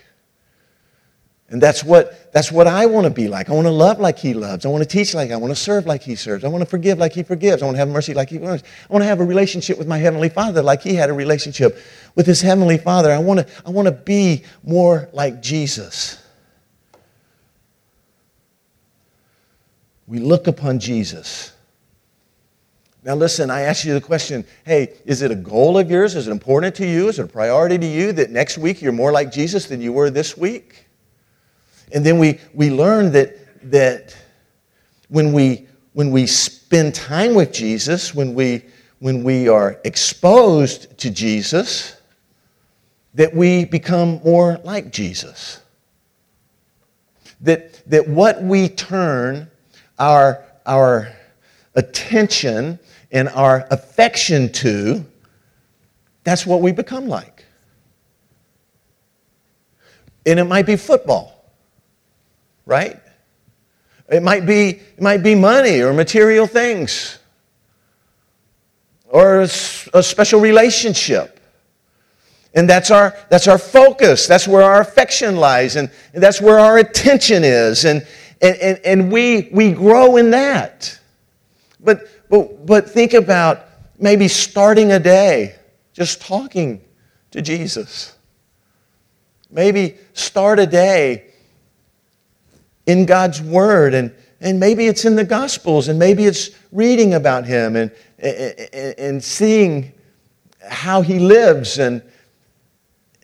And 1.50 1.60
that's 1.60 1.82
what, 1.82 2.32
that's 2.32 2.52
what 2.52 2.68
I 2.68 2.86
want 2.86 3.06
to 3.06 3.10
be 3.10 3.26
like. 3.26 3.50
I 3.50 3.54
want 3.54 3.66
to 3.66 3.72
love 3.72 3.98
like 3.98 4.16
he 4.16 4.34
loves. 4.34 4.64
I 4.64 4.68
want 4.68 4.84
to 4.84 4.88
teach 4.88 5.14
like 5.14 5.32
I 5.32 5.36
want 5.36 5.50
to 5.50 5.60
serve 5.60 5.84
like 5.84 6.00
he 6.00 6.14
serves. 6.14 6.44
I 6.44 6.48
want 6.48 6.62
to 6.62 6.66
forgive 6.66 6.98
like 6.98 7.12
he 7.12 7.24
forgives. 7.24 7.60
I 7.60 7.64
want 7.64 7.74
to 7.74 7.80
have 7.80 7.88
mercy 7.88 8.14
like 8.14 8.30
he 8.30 8.38
wants. 8.38 8.62
I 8.88 8.92
want 8.92 9.02
to 9.02 9.06
have 9.06 9.18
a 9.18 9.24
relationship 9.24 9.76
with 9.76 9.88
my 9.88 9.98
Heavenly 9.98 10.28
Father 10.28 10.62
like 10.62 10.80
he 10.80 10.94
had 10.94 11.10
a 11.10 11.12
relationship 11.12 11.76
with 12.14 12.24
his 12.24 12.40
Heavenly 12.40 12.78
Father. 12.78 13.10
I 13.10 13.18
want 13.18 13.40
to, 13.40 13.48
I 13.66 13.70
want 13.70 13.86
to 13.86 13.92
be 13.92 14.44
more 14.62 15.08
like 15.12 15.42
Jesus. 15.42 16.22
We 20.06 20.20
look 20.20 20.46
upon 20.46 20.78
Jesus. 20.78 21.52
Now, 23.02 23.16
listen, 23.16 23.50
I 23.50 23.62
asked 23.62 23.84
you 23.84 23.94
the 23.94 24.00
question 24.00 24.44
hey, 24.64 24.94
is 25.04 25.22
it 25.22 25.32
a 25.32 25.36
goal 25.36 25.78
of 25.78 25.90
yours? 25.90 26.14
Is 26.14 26.28
it 26.28 26.30
important 26.30 26.76
to 26.76 26.86
you? 26.86 27.08
Is 27.08 27.18
it 27.18 27.24
a 27.24 27.28
priority 27.28 27.76
to 27.76 27.86
you 27.86 28.12
that 28.12 28.30
next 28.30 28.56
week 28.56 28.80
you're 28.80 28.92
more 28.92 29.10
like 29.10 29.32
Jesus 29.32 29.66
than 29.66 29.80
you 29.80 29.92
were 29.92 30.10
this 30.10 30.36
week? 30.36 30.86
And 31.92 32.05
then 32.05 32.18
we, 32.18 32.38
we 32.55 32.70
learn 32.70 33.12
that, 33.12 33.37
that 33.70 34.16
when, 35.09 35.33
we, 35.33 35.66
when 35.92 36.11
we 36.11 36.26
spend 36.26 36.94
time 36.94 37.35
with 37.35 37.53
Jesus, 37.53 38.14
when 38.14 38.35
we, 38.35 38.64
when 39.00 39.24
we 39.24 39.48
are 39.48 39.81
exposed 39.85 40.96
to 40.98 41.11
Jesus, 41.11 41.96
that 43.14 43.35
we 43.35 43.64
become 43.64 44.20
more 44.24 44.61
like 44.62 44.92
Jesus. 44.92 45.61
That, 47.40 47.85
that 47.90 48.07
what 48.07 48.42
we 48.42 48.68
turn 48.68 49.50
our, 49.98 50.44
our 50.66 51.12
attention 51.74 52.79
and 53.11 53.29
our 53.31 53.66
affection 53.70 54.53
to, 54.53 55.05
that's 56.22 56.46
what 56.46 56.61
we 56.61 56.70
become 56.70 57.09
like. 57.09 57.44
And 60.26 60.38
it 60.38 60.44
might 60.44 60.66
be 60.66 60.76
football 60.76 61.39
right? 62.66 62.99
It 64.09 64.23
might 64.23 64.44
be, 64.46 64.70
it 64.70 65.01
might 65.01 65.23
be 65.23 65.35
money 65.35 65.81
or 65.81 65.92
material 65.92 66.46
things 66.46 67.18
or 69.11 69.40
a, 69.40 69.49
special 69.49 70.40
relationship. 70.40 71.40
And 72.55 72.68
that's 72.68 72.90
our, 72.90 73.16
that's 73.29 73.46
our 73.46 73.59
focus. 73.59 74.27
That's 74.27 74.49
where 74.49 74.62
our 74.62 74.81
affection 74.81 75.37
lies. 75.37 75.77
And, 75.77 75.90
and 76.14 76.23
that's 76.23 76.40
where 76.40 76.59
our 76.59 76.79
attention 76.79 77.44
is. 77.44 77.85
And, 77.85 78.07
and, 78.40 78.57
and, 78.57 78.79
and 78.85 79.12
we, 79.12 79.49
we 79.53 79.73
grow 79.73 80.16
in 80.16 80.31
that. 80.31 80.99
But, 81.81 82.09
but, 82.29 82.66
but 82.66 82.90
think 82.90 83.14
about 83.14 83.64
maybe 83.99 84.29
starting 84.29 84.92
a 84.92 84.99
day 84.99 85.57
just 85.92 86.20
talking 86.20 86.81
to 87.33 87.42
Jesus. 87.42 88.16
Maybe 89.51 89.96
start 90.12 90.59
a 90.59 90.66
day 90.66 91.30
in 92.90 93.07
God's 93.07 93.40
Word, 93.40 93.94
and, 93.94 94.12
and 94.40 94.59
maybe 94.59 94.88
it's 94.88 95.05
in 95.05 95.14
the 95.14 95.24
Gospels, 95.24 95.87
and 95.87 95.98
maybe 95.98 96.24
it's 96.24 96.50
reading 96.72 97.14
about 97.14 97.46
Him 97.46 97.76
and, 97.76 97.92
and, 98.18 98.98
and 98.98 99.24
seeing 99.24 99.92
how 100.68 101.00
He 101.00 101.20
lives 101.20 101.79
and, 101.79 102.03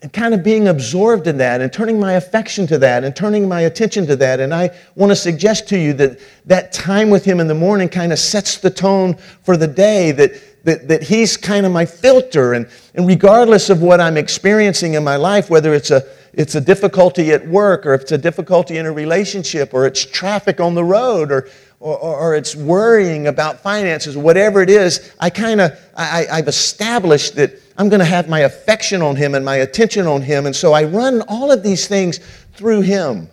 and 0.01 0.13
kind 0.13 0.33
of 0.33 0.41
being 0.41 0.69
absorbed 0.69 1.27
in 1.27 1.37
that 1.39 1.59
and 1.59 1.73
turning 1.73 1.99
my 1.99 2.13
affection 2.13 2.65
to 2.67 2.77
that 2.77 3.03
and 3.03 3.13
turning 3.13 3.47
my 3.47 3.61
attention 3.61 4.07
to 4.07 4.15
that. 4.15 4.39
And 4.39 4.53
I 4.53 4.69
want 4.95 5.11
to 5.11 5.15
suggest 5.15 5.67
to 5.69 5.77
you 5.77 5.91
that 5.93 6.19
that 6.45 6.71
time 6.71 7.09
with 7.09 7.25
Him 7.25 7.41
in 7.41 7.47
the 7.47 7.55
morning 7.55 7.89
kind 7.89 8.13
of 8.13 8.19
sets 8.19 8.57
the 8.57 8.69
tone 8.69 9.15
for 9.43 9.57
the 9.57 9.67
day, 9.67 10.11
that, 10.13 10.63
that, 10.63 10.87
that 10.87 11.03
He's 11.03 11.35
kind 11.35 11.65
of 11.65 11.73
my 11.73 11.85
filter. 11.85 12.53
And, 12.53 12.69
and 12.95 13.05
regardless 13.05 13.69
of 13.69 13.81
what 13.81 13.99
I'm 13.99 14.15
experiencing 14.15 14.93
in 14.93 15.03
my 15.03 15.17
life, 15.17 15.49
whether 15.49 15.73
it's 15.73 15.91
a, 15.91 16.03
it's 16.37 16.53
a 16.53 16.61
difficulty 16.61 17.31
at 17.31 17.47
work 17.47 17.83
or 17.87 17.95
if 17.95 18.01
it's 18.03 18.11
a 18.11 18.17
difficulty 18.17 18.77
in 18.77 18.85
a 18.85 18.91
relationship 18.91 19.73
or 19.73 19.87
it's 19.87 20.05
traffic 20.05 20.59
on 20.59 20.75
the 20.75 20.83
road 20.83 21.31
or, 21.31 21.49
or, 21.79 21.97
or 21.97 22.35
it's 22.35 22.55
worrying 22.55 23.25
about 23.25 23.59
finances, 23.59 24.15
whatever 24.15 24.61
it 24.61 24.69
is, 24.69 25.11
I 25.19 25.31
kind 25.31 25.59
of, 25.59 25.71
I've 25.95 26.47
established 26.47 27.35
that 27.37 27.59
I'm 27.79 27.89
going 27.89 28.01
to 28.01 28.05
have 28.05 28.29
my 28.29 28.41
affection 28.41 29.01
on 29.01 29.15
him 29.15 29.33
and 29.33 29.43
my 29.43 29.55
attention 29.55 30.05
on 30.05 30.21
him. 30.21 30.45
And 30.45 30.55
so 30.55 30.73
I 30.73 30.83
run 30.83 31.21
all 31.21 31.51
of 31.51 31.63
these 31.63 31.87
things 31.87 32.19
through 32.53 32.81
him. 32.81 33.29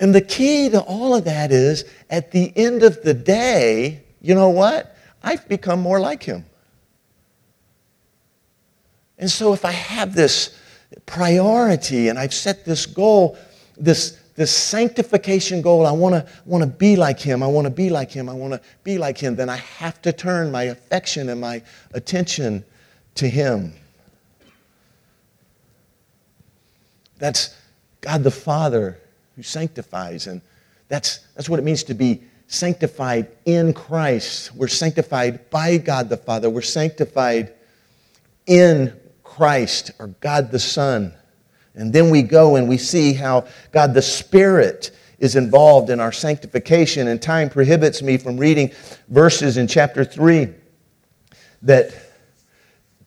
And 0.00 0.12
the 0.12 0.20
key 0.20 0.68
to 0.70 0.80
all 0.80 1.14
of 1.14 1.24
that 1.26 1.52
is 1.52 1.84
at 2.10 2.32
the 2.32 2.52
end 2.56 2.82
of 2.82 3.02
the 3.02 3.14
day, 3.14 4.02
you 4.20 4.34
know 4.34 4.50
what? 4.50 4.96
I've 5.22 5.48
become 5.48 5.80
more 5.80 6.00
like 6.00 6.24
him. 6.24 6.44
And 9.16 9.30
so 9.30 9.52
if 9.52 9.64
I 9.64 9.70
have 9.70 10.12
this 10.12 10.58
priority 11.06 12.08
and 12.08 12.18
I've 12.18 12.34
set 12.34 12.64
this 12.64 12.86
goal, 12.86 13.36
this, 13.76 14.20
this 14.34 14.54
sanctification 14.54 15.62
goal, 15.62 15.86
I 15.86 15.92
want 15.92 16.14
to 16.14 16.30
want 16.44 16.62
to 16.62 16.68
be 16.68 16.96
like 16.96 17.20
him. 17.20 17.42
I 17.42 17.46
want 17.46 17.66
to 17.66 17.70
be 17.70 17.90
like 17.90 18.10
him. 18.10 18.28
I 18.28 18.34
want 18.34 18.52
to 18.52 18.60
be 18.84 18.98
like 18.98 19.18
him. 19.18 19.36
Then 19.36 19.48
I 19.48 19.56
have 19.56 20.00
to 20.02 20.12
turn 20.12 20.50
my 20.50 20.64
affection 20.64 21.28
and 21.28 21.40
my 21.40 21.62
attention 21.92 22.64
to 23.16 23.28
Him. 23.28 23.72
That's 27.18 27.56
God 28.00 28.22
the 28.22 28.30
Father 28.30 28.98
who 29.34 29.42
sanctifies, 29.42 30.26
and 30.26 30.40
that's, 30.88 31.18
that's 31.34 31.48
what 31.48 31.58
it 31.58 31.64
means 31.64 31.82
to 31.84 31.94
be 31.94 32.22
sanctified 32.46 33.28
in 33.44 33.72
Christ. 33.72 34.54
We're 34.54 34.68
sanctified 34.68 35.50
by 35.50 35.78
God 35.78 36.08
the 36.08 36.16
Father, 36.16 36.48
we're 36.48 36.62
sanctified 36.62 37.52
in 38.46 38.94
Christ 39.26 39.90
or 39.98 40.08
God 40.20 40.50
the 40.50 40.58
Son. 40.58 41.12
And 41.74 41.92
then 41.92 42.10
we 42.10 42.22
go 42.22 42.56
and 42.56 42.68
we 42.68 42.78
see 42.78 43.12
how 43.12 43.46
God 43.72 43.92
the 43.92 44.02
Spirit 44.02 44.92
is 45.18 45.36
involved 45.36 45.90
in 45.90 46.00
our 46.00 46.12
sanctification. 46.12 47.08
And 47.08 47.20
time 47.20 47.50
prohibits 47.50 48.02
me 48.02 48.16
from 48.16 48.38
reading 48.38 48.72
verses 49.08 49.56
in 49.56 49.66
chapter 49.66 50.04
3 50.04 50.48
that 51.62 51.94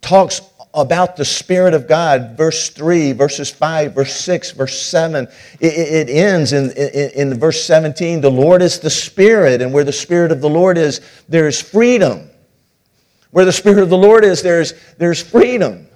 talks 0.02 0.42
about 0.74 1.16
the 1.16 1.26
Spirit 1.26 1.74
of 1.74 1.88
God, 1.88 2.38
verse 2.38 2.70
3, 2.70 3.14
verses 3.14 3.50
5, 3.50 3.96
verse 3.96 4.14
6, 4.14 4.52
verse 4.52 4.80
7. 4.80 5.28
It, 5.60 5.66
it 5.66 6.10
ends 6.10 6.54
in, 6.54 6.72
in, 6.72 7.32
in, 7.32 7.40
verse 7.40 7.64
17 7.64 8.22
the 8.22 8.30
Lord 8.30 8.62
is 8.62 8.80
the 8.80 8.90
Spirit, 8.90 9.64
and 9.64 9.74
where 9.74 9.84
the 9.84 9.92
Spirit 9.92 10.32
of 10.32 10.42
the 10.42 10.50
Lord 10.50 10.78
is, 10.78 11.02
there 11.28 11.48
is 11.48 11.60
freedom. 11.60 12.30
Where 13.32 13.46
the 13.46 13.52
Spirit 13.52 13.80
of 13.80 13.90
the 13.90 13.98
Lord 13.98 14.24
is, 14.24 14.44
there's, 14.44 14.74
there's 14.98 15.22
freedom. 15.22 15.89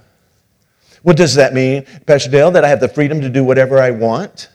What 1.03 1.17
does 1.17 1.35
that 1.35 1.53
mean, 1.53 1.85
Pastor 2.05 2.31
Dale, 2.31 2.51
that 2.51 2.65
I 2.65 2.69
have 2.69 2.79
the 2.79 2.87
freedom 2.87 3.21
to 3.21 3.29
do 3.29 3.43
whatever 3.43 3.79
I 3.79 3.91
want? 3.91 4.49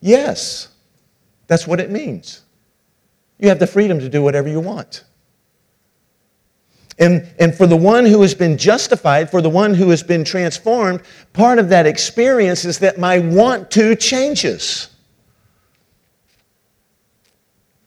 Yes, 0.00 0.68
that's 1.46 1.66
what 1.66 1.80
it 1.80 1.90
means. 1.90 2.42
You 3.38 3.48
have 3.48 3.58
the 3.58 3.66
freedom 3.66 3.98
to 3.98 4.08
do 4.08 4.22
whatever 4.22 4.48
you 4.48 4.60
want. 4.60 5.04
And, 6.98 7.28
and 7.40 7.52
for 7.52 7.66
the 7.66 7.76
one 7.76 8.06
who 8.06 8.22
has 8.22 8.34
been 8.34 8.56
justified, 8.56 9.28
for 9.28 9.42
the 9.42 9.50
one 9.50 9.74
who 9.74 9.90
has 9.90 10.02
been 10.02 10.24
transformed, 10.24 11.02
part 11.32 11.58
of 11.58 11.68
that 11.70 11.86
experience 11.86 12.64
is 12.64 12.78
that 12.78 12.98
my 12.98 13.18
want 13.18 13.72
to 13.72 13.96
changes. 13.96 14.88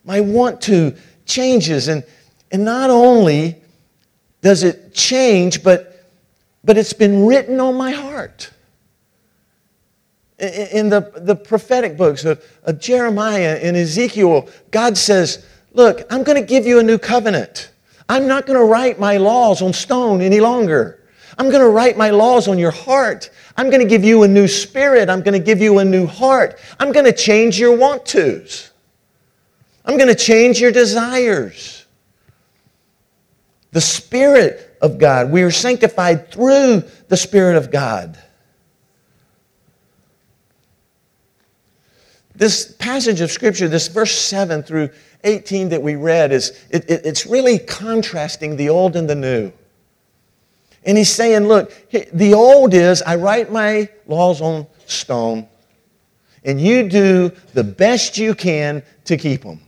My 0.04 0.20
want 0.20 0.60
to 0.64 0.96
changes. 1.26 1.88
And, 1.88 2.04
and 2.52 2.66
not 2.66 2.90
only 2.90 3.56
does 4.42 4.64
it 4.64 4.94
change, 4.94 5.64
but, 5.64 5.97
but 6.68 6.78
it's 6.78 6.92
been 6.92 7.26
written 7.26 7.62
on 7.62 7.76
my 7.76 7.92
heart. 7.92 8.52
In 10.38 10.90
the, 10.90 11.12
the 11.16 11.36
prophetic 11.36 11.98
books 11.98 12.26
of, 12.26 12.44
of 12.64 12.78
Jeremiah 12.78 13.58
and 13.64 13.76
Ezekiel, 13.76 14.50
God 14.70 14.98
says, 14.98 15.48
Look, 15.72 16.06
I'm 16.12 16.24
going 16.24 16.40
to 16.40 16.46
give 16.46 16.68
you 16.68 16.80
a 16.80 16.84
new 16.84 16.98
covenant. 16.98 17.72
I'm 18.10 18.28
not 18.28 18.46
going 18.46 18.60
to 18.60 18.66
write 18.66 19.00
my 19.00 19.16
laws 19.18 19.62
on 19.62 19.72
stone 19.72 20.22
any 20.22 20.42
longer. 20.42 21.04
I'm 21.38 21.50
going 21.50 21.62
to 21.62 21.70
write 21.70 21.98
my 21.98 22.10
laws 22.10 22.48
on 22.48 22.60
your 22.60 22.72
heart. 22.72 23.30
I'm 23.56 23.70
going 23.70 23.82
to 23.82 23.88
give 23.88 24.04
you 24.04 24.24
a 24.24 24.28
new 24.28 24.48
spirit. 24.48 25.10
I'm 25.10 25.22
going 25.22 25.40
to 25.40 25.44
give 25.44 25.62
you 25.62 25.80
a 25.80 25.86
new 25.86 26.06
heart. 26.06 26.60
I'm 26.80 26.92
going 26.92 27.06
to 27.06 27.14
change 27.14 27.58
your 27.58 27.78
want 27.78 28.06
tos. 28.06 28.72
I'm 29.86 29.96
going 29.96 30.10
to 30.10 30.16
change 30.16 30.60
your 30.60 30.72
desires. 30.72 31.86
The 33.72 33.82
Spirit 33.82 34.67
of 34.82 34.98
God. 34.98 35.32
We 35.32 35.44
are 35.44 35.52
sanctified 35.52 36.32
through 36.32 36.84
the 37.08 37.18
Spirit 37.18 37.56
of 37.58 37.72
God. 37.72 38.18
This 42.36 42.72
passage 42.74 43.22
of 43.22 43.32
Scripture, 43.32 43.68
this 43.68 43.88
verse 43.88 44.16
7 44.16 44.62
through 44.62 44.90
18 45.24 45.70
that 45.70 45.82
we 45.82 45.96
read 45.96 46.32
is 46.32 46.64
it, 46.70 46.90
it, 46.90 47.06
it's 47.06 47.26
really 47.26 47.58
contrasting 47.58 48.56
the 48.56 48.70
old 48.70 48.96
and 48.96 49.10
the 49.10 49.16
new. 49.16 49.52
And 50.84 50.98
he's 50.98 51.10
saying, 51.10 51.48
look, 51.48 51.74
the 51.92 52.34
old 52.34 52.74
is 52.74 53.02
I 53.02 53.16
write 53.16 53.52
my 53.52 53.90
laws 54.06 54.40
on 54.42 54.68
stone, 54.86 55.48
and 56.46 56.62
you 56.62 56.88
do 56.88 57.32
the 57.54 57.64
best 57.64 58.18
you 58.18 58.34
can 58.34 58.84
to 59.06 59.18
keep 59.18 59.42
them. 59.42 59.60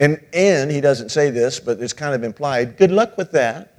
And, 0.00 0.20
and 0.32 0.70
he 0.70 0.80
doesn't 0.80 1.10
say 1.10 1.30
this, 1.30 1.60
but 1.60 1.80
it's 1.80 1.92
kind 1.92 2.14
of 2.14 2.24
implied 2.24 2.76
good 2.76 2.90
luck 2.90 3.16
with 3.16 3.32
that. 3.32 3.70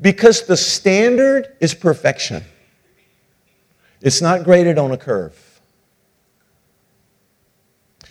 Because 0.00 0.46
the 0.46 0.56
standard 0.56 1.56
is 1.60 1.74
perfection, 1.74 2.42
it's 4.00 4.20
not 4.20 4.44
graded 4.44 4.78
on 4.78 4.92
a 4.92 4.98
curve. 4.98 5.40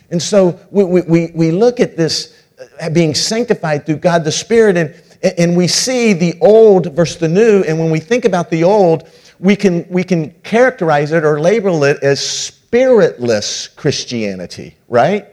And 0.09 0.21
so 0.21 0.59
we, 0.69 0.83
we, 0.83 1.31
we 1.33 1.51
look 1.51 1.79
at 1.79 1.97
this 1.97 2.39
uh, 2.79 2.89
being 2.89 3.15
sanctified 3.15 3.85
through 3.85 3.97
God 3.97 4.23
the 4.23 4.31
Spirit, 4.31 4.77
and, 4.77 4.95
and 5.37 5.57
we 5.57 5.67
see 5.67 6.13
the 6.13 6.35
old 6.39 6.93
versus 6.93 7.17
the 7.17 7.27
new. 7.27 7.63
And 7.63 7.79
when 7.79 7.89
we 7.89 7.99
think 7.99 8.23
about 8.23 8.49
the 8.51 8.63
old, 8.63 9.09
we 9.39 9.55
can, 9.55 9.87
we 9.89 10.03
can 10.03 10.29
characterize 10.43 11.11
it 11.11 11.23
or 11.23 11.39
label 11.41 11.83
it 11.83 11.97
as 12.03 12.21
spiritless 12.25 13.67
Christianity, 13.69 14.77
right? 14.87 15.32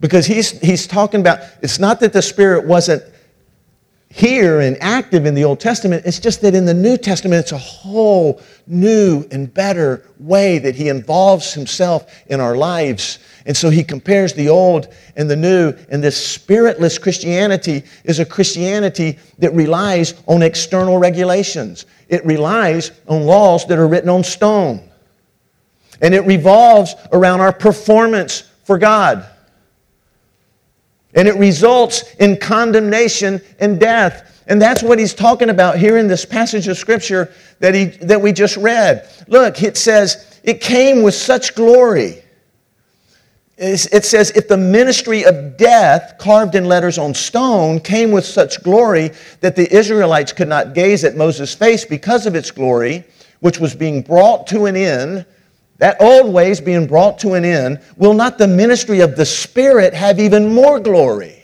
Because 0.00 0.26
he's, 0.26 0.58
he's 0.60 0.86
talking 0.86 1.20
about, 1.20 1.40
it's 1.62 1.78
not 1.78 2.00
that 2.00 2.12
the 2.12 2.22
Spirit 2.22 2.66
wasn't 2.66 3.02
here 4.12 4.60
and 4.60 4.76
active 4.80 5.24
in 5.24 5.34
the 5.36 5.44
Old 5.44 5.60
Testament. 5.60 6.04
It's 6.04 6.18
just 6.18 6.40
that 6.40 6.54
in 6.54 6.64
the 6.64 6.74
New 6.74 6.96
Testament, 6.96 7.40
it's 7.40 7.52
a 7.52 7.58
whole 7.58 8.40
new 8.66 9.24
and 9.30 9.52
better 9.52 10.04
way 10.18 10.58
that 10.58 10.74
He 10.74 10.88
involves 10.88 11.54
Himself 11.54 12.12
in 12.26 12.40
our 12.40 12.56
lives. 12.56 13.20
And 13.46 13.56
so 13.56 13.70
He 13.70 13.84
compares 13.84 14.32
the 14.32 14.48
old 14.48 14.92
and 15.14 15.30
the 15.30 15.36
new, 15.36 15.74
and 15.90 16.02
this 16.02 16.16
spiritless 16.16 16.98
Christianity 16.98 17.84
is 18.02 18.18
a 18.18 18.24
Christianity 18.24 19.16
that 19.38 19.54
relies 19.54 20.14
on 20.26 20.42
external 20.42 20.98
regulations, 20.98 21.86
it 22.08 22.24
relies 22.26 22.90
on 23.06 23.22
laws 23.22 23.64
that 23.66 23.78
are 23.78 23.86
written 23.86 24.10
on 24.10 24.24
stone. 24.24 24.88
And 26.02 26.14
it 26.14 26.24
revolves 26.24 26.94
around 27.12 27.42
our 27.42 27.52
performance 27.52 28.50
for 28.64 28.78
God. 28.78 29.24
And 31.14 31.26
it 31.26 31.36
results 31.36 32.14
in 32.16 32.36
condemnation 32.36 33.40
and 33.58 33.80
death. 33.80 34.42
And 34.46 34.60
that's 34.60 34.82
what 34.82 34.98
he's 34.98 35.14
talking 35.14 35.50
about 35.50 35.78
here 35.78 35.96
in 35.96 36.08
this 36.08 36.24
passage 36.24 36.66
of 36.68 36.76
Scripture 36.76 37.32
that, 37.60 37.74
he, 37.74 37.84
that 37.84 38.20
we 38.20 38.32
just 38.32 38.56
read. 38.56 39.08
Look, 39.28 39.62
it 39.62 39.76
says, 39.76 40.40
it 40.42 40.60
came 40.60 41.02
with 41.02 41.14
such 41.14 41.54
glory. 41.54 42.22
it 43.56 44.04
says, 44.04 44.30
if 44.30 44.48
the 44.48 44.56
ministry 44.56 45.24
of 45.24 45.56
death, 45.56 46.14
carved 46.18 46.54
in 46.54 46.64
letters 46.64 46.98
on 46.98 47.14
stone, 47.14 47.78
came 47.78 48.10
with 48.10 48.24
such 48.24 48.62
glory 48.62 49.10
that 49.40 49.54
the 49.54 49.72
Israelites 49.72 50.32
could 50.32 50.48
not 50.48 50.74
gaze 50.74 51.04
at 51.04 51.16
Moses' 51.16 51.54
face 51.54 51.84
because 51.84 52.26
of 52.26 52.34
its 52.34 52.50
glory, 52.50 53.04
which 53.40 53.60
was 53.60 53.74
being 53.74 54.02
brought 54.02 54.46
to 54.48 54.66
an 54.66 54.76
end, 54.76 55.26
that 55.80 55.96
old 55.98 56.32
ways 56.32 56.60
being 56.60 56.86
brought 56.86 57.18
to 57.20 57.32
an 57.32 57.44
end, 57.44 57.80
will 57.96 58.12
not 58.12 58.36
the 58.36 58.46
ministry 58.46 59.00
of 59.00 59.16
the 59.16 59.24
Spirit 59.24 59.94
have 59.94 60.20
even 60.20 60.54
more 60.54 60.78
glory? 60.78 61.42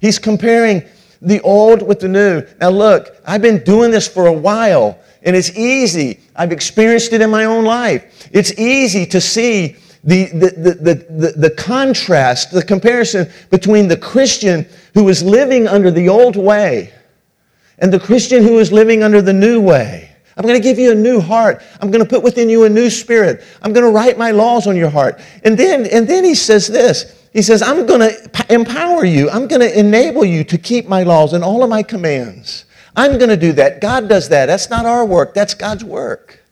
He's 0.00 0.18
comparing 0.18 0.84
the 1.22 1.40
old 1.42 1.80
with 1.80 2.00
the 2.00 2.08
new. 2.08 2.42
Now, 2.60 2.70
look, 2.70 3.16
I've 3.24 3.40
been 3.40 3.62
doing 3.62 3.92
this 3.92 4.08
for 4.08 4.26
a 4.26 4.32
while, 4.32 4.98
and 5.22 5.36
it's 5.36 5.56
easy. 5.56 6.18
I've 6.34 6.50
experienced 6.50 7.12
it 7.12 7.20
in 7.20 7.30
my 7.30 7.44
own 7.44 7.64
life. 7.64 8.28
It's 8.32 8.52
easy 8.58 9.06
to 9.06 9.20
see 9.20 9.76
the, 10.02 10.26
the, 10.26 10.50
the, 10.50 10.94
the, 11.08 11.32
the, 11.36 11.50
contrast, 11.50 12.50
the 12.50 12.64
comparison 12.64 13.30
between 13.50 13.86
the 13.86 13.96
Christian 13.96 14.66
who 14.94 15.08
is 15.08 15.22
living 15.22 15.68
under 15.68 15.92
the 15.92 16.08
old 16.08 16.34
way 16.34 16.92
and 17.78 17.92
the 17.92 18.00
Christian 18.00 18.42
who 18.42 18.58
is 18.58 18.72
living 18.72 19.04
under 19.04 19.22
the 19.22 19.32
new 19.32 19.60
way. 19.60 20.07
I'm 20.38 20.46
going 20.46 20.54
to 20.54 20.62
give 20.62 20.78
you 20.78 20.92
a 20.92 20.94
new 20.94 21.20
heart. 21.20 21.62
I'm 21.80 21.90
going 21.90 22.02
to 22.02 22.08
put 22.08 22.22
within 22.22 22.48
you 22.48 22.64
a 22.64 22.68
new 22.68 22.88
spirit. 22.88 23.44
I'm 23.60 23.72
going 23.72 23.84
to 23.84 23.90
write 23.90 24.16
my 24.16 24.30
laws 24.30 24.68
on 24.68 24.76
your 24.76 24.88
heart. 24.88 25.20
And 25.44 25.58
then, 25.58 25.84
and 25.86 26.06
then 26.06 26.24
he 26.24 26.36
says 26.36 26.68
this 26.68 27.14
he 27.32 27.42
says, 27.42 27.60
I'm 27.60 27.86
going 27.86 28.00
to 28.00 28.46
empower 28.48 29.04
you. 29.04 29.28
I'm 29.30 29.46
going 29.48 29.60
to 29.60 29.78
enable 29.78 30.24
you 30.24 30.44
to 30.44 30.56
keep 30.56 30.88
my 30.88 31.02
laws 31.02 31.34
and 31.34 31.44
all 31.44 31.62
of 31.62 31.68
my 31.68 31.82
commands. 31.82 32.64
I'm 32.96 33.18
going 33.18 33.30
to 33.30 33.36
do 33.36 33.52
that. 33.52 33.80
God 33.80 34.08
does 34.08 34.28
that. 34.30 34.46
That's 34.46 34.70
not 34.70 34.86
our 34.86 35.04
work, 35.04 35.34
that's 35.34 35.54
God's 35.54 35.84
work. 35.84 36.42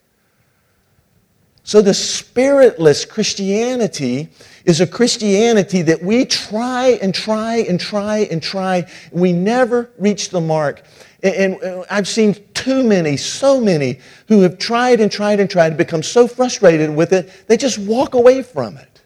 So 1.64 1.82
the 1.82 1.94
spiritless 1.94 3.04
Christianity 3.04 4.28
is 4.64 4.80
a 4.80 4.86
Christianity 4.86 5.82
that 5.82 6.00
we 6.00 6.24
try 6.24 6.98
and 7.02 7.12
try 7.12 7.56
and 7.68 7.80
try 7.80 8.18
and 8.30 8.40
try. 8.40 8.86
And 9.10 9.20
we 9.20 9.32
never 9.32 9.90
reach 9.98 10.30
the 10.30 10.40
mark. 10.40 10.84
And 11.22 11.58
I've 11.90 12.06
seen 12.06 12.36
too 12.54 12.82
many, 12.82 13.16
so 13.16 13.60
many, 13.60 14.00
who 14.28 14.42
have 14.42 14.58
tried 14.58 15.00
and 15.00 15.10
tried 15.10 15.40
and 15.40 15.48
tried 15.48 15.70
to 15.70 15.76
become 15.76 16.02
so 16.02 16.28
frustrated 16.28 16.94
with 16.94 17.12
it, 17.12 17.30
they 17.46 17.56
just 17.56 17.78
walk 17.78 18.14
away 18.14 18.42
from 18.42 18.76
it 18.76 19.02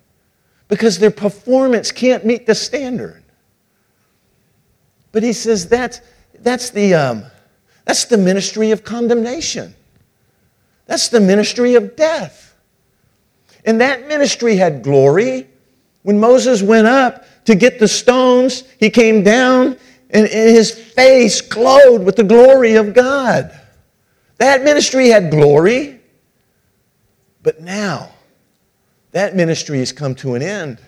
because 0.68 0.99
their 0.99 1.11
performance 1.11 1.92
can't 1.92 2.25
meet 2.25 2.46
the 2.46 2.55
standard. 2.55 3.23
But 5.12 5.23
he 5.23 5.33
says 5.33 5.68
that's, 5.68 6.01
that's, 6.40 6.70
the, 6.70 6.94
um, 6.94 7.25
that's 7.85 8.05
the 8.05 8.18
ministry 8.18 8.70
of 8.70 8.85
condemnation. 8.85 9.75
That's 10.87 11.09
the 11.09 11.20
ministry 11.20 11.75
of 11.75 11.96
death. 11.96 12.57
And 13.64 13.81
that 13.81 14.09
ministry 14.09 14.57
had 14.57 14.83
glory. 14.83 15.46
When 16.03 16.18
Moses 16.18 16.62
went 16.62 16.87
up 16.87 17.25
to 17.44 17.55
get 17.55 17.79
the 17.79 17.88
stones, 17.88 18.64
he 18.79 18.90
came 18.90 19.23
down 19.23 19.66
and, 19.66 19.79
and 20.12 20.27
his 20.27 20.73
face 20.73 21.40
glowed 21.40 22.03
with 22.03 22.16
the 22.16 22.25
glory 22.25 22.75
of 22.75 22.94
God. 22.94 23.59
That 24.38 24.64
ministry 24.64 25.09
had 25.09 25.31
glory. 25.31 26.01
But 27.42 27.61
now, 27.61 28.11
that 29.12 29.35
ministry 29.35 29.79
has 29.79 29.92
come 29.92 30.14
to 30.16 30.35
an 30.35 30.42
end. 30.42 30.79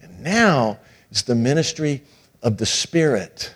And 0.00 0.22
now 0.22 0.78
it's 1.10 1.22
the 1.22 1.34
ministry 1.34 2.02
of 2.42 2.56
the 2.56 2.66
Spirit. 2.66 3.54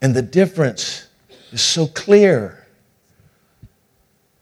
And 0.00 0.14
the 0.14 0.22
difference 0.22 1.08
is 1.52 1.62
so 1.62 1.86
clear. 1.86 2.66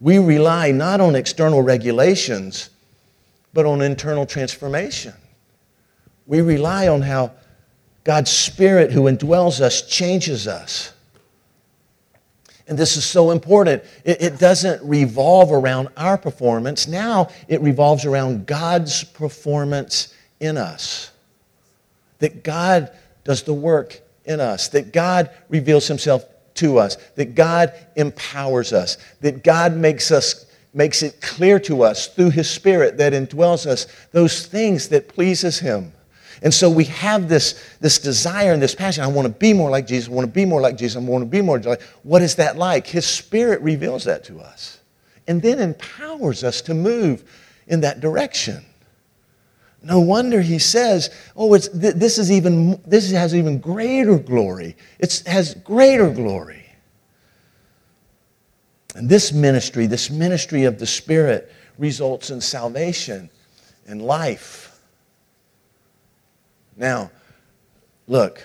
We 0.01 0.19
rely 0.19 0.73
not 0.73 1.01
on 1.01 1.15
external 1.15 1.63
regulations, 1.63 2.71
but 3.53 3.65
on 3.65 3.81
internal 3.81 4.27
transformation. 4.27 5.15
We 6.27 6.41
rely 6.41 6.89
on 6.89 7.03
how 7.03 7.33
God's 8.05 8.31
Spirit, 8.31 8.93
who 8.93 9.03
indwells 9.03 9.61
us, 9.61 9.83
changes 9.83 10.47
us. 10.47 10.93
And 12.67 12.79
this 12.79 12.97
is 12.97 13.05
so 13.05 13.31
important. 13.31 13.83
It, 14.05 14.23
it, 14.23 14.39
doesn't 14.39 14.87
revolve 14.87 15.53
around 15.53 15.89
our 15.97 16.17
performance. 16.17 16.87
Now 16.87 17.29
it 17.49 17.61
revolves 17.61 18.05
around 18.07 18.47
God's 18.47 19.05
performance 19.05 20.15
in 20.41 20.57
us. 20.57 21.11
That 22.21 22.43
God 22.43 22.91
does 23.25 23.43
the 23.43 23.53
work 23.53 24.01
in 24.25 24.41
us, 24.41 24.69
that 24.69 24.93
God 24.93 25.31
reveals 25.51 25.87
himself 25.87 26.25
to 26.55 26.79
us, 26.79 26.97
that 27.17 27.35
God 27.35 27.75
empowers 27.97 28.73
us, 28.73 28.97
that 29.21 29.43
God 29.45 29.77
makes 29.77 30.11
us 30.11 30.47
makes 30.77 31.05
it 31.05 31.21
clear 31.21 31.61
to 31.61 31.85
us 31.85 32.09
through 32.09 32.31
his 32.31 32.51
spirit 32.51 32.97
that 32.99 33.13
indwells 33.13 33.65
us 33.65 33.87
those 34.11 34.45
things 34.45 34.89
that 34.89 35.07
pleases 35.07 35.61
him. 35.61 35.93
And 36.45 36.53
so 36.53 36.69
we 36.69 36.85
have 36.85 37.29
this, 37.29 37.59
this 37.81 37.99
desire 37.99 38.53
and 38.53 38.63
this 38.63 38.75
passion. 38.75 39.03
I 39.03 39.07
want 39.07 39.27
to 39.27 39.33
be 39.33 39.55
more 39.55 39.71
like 39.71 39.87
Jesus. 39.87 40.11
I 40.11 40.13
want 40.13 40.27
to 40.27 40.33
be 40.33 40.45
more 40.45 40.61
like 40.61 40.77
Jesus. 40.77 40.97
I 40.97 41.01
want 41.01 41.23
to 41.23 41.27
be 41.27 41.41
more 41.41 41.59
like. 41.59 41.81
What 42.03 42.21
is 42.21 42.35
that 42.37 42.59
like? 42.59 42.87
His 42.87 43.07
Spirit 43.07 43.63
reveals 43.63 44.05
that 44.05 44.25
to 44.25 44.41
us 44.41 44.79
and 45.27 45.41
then 45.41 45.59
empowers 45.59 46.45
us 46.45 46.61
to 46.63 46.75
move 46.75 47.25
in 47.67 47.81
that 47.81 48.01
direction. 48.01 48.63
No 49.83 50.01
wonder 50.01 50.43
he 50.43 50.59
says, 50.59 51.11
"Oh, 51.35 51.55
it's, 51.55 51.69
th- 51.69 51.95
this 51.95 52.19
is 52.19 52.31
even 52.31 52.81
this 52.87 53.11
has 53.11 53.35
even 53.35 53.59
greater 53.59 54.19
glory. 54.19 54.77
It 54.99 55.23
has 55.27 55.55
greater 55.55 56.11
glory." 56.11 56.67
And 58.95 59.09
this 59.09 59.33
ministry, 59.33 59.87
this 59.87 60.11
ministry 60.11 60.65
of 60.65 60.79
the 60.79 60.87
Spirit, 60.87 61.51
results 61.79 62.31
in 62.31 62.41
salvation 62.41 63.31
and 63.87 64.03
life. 64.03 64.74
Now, 66.77 67.11
look, 68.07 68.43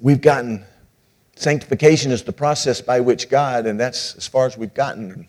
we've 0.00 0.20
gotten 0.20 0.64
sanctification 1.36 2.12
is 2.12 2.22
the 2.22 2.32
process 2.32 2.80
by 2.80 3.00
which 3.00 3.28
God, 3.28 3.66
and 3.66 3.78
that's 3.78 4.14
as 4.16 4.26
far 4.26 4.46
as 4.46 4.58
we've 4.58 4.74
gotten, 4.74 5.28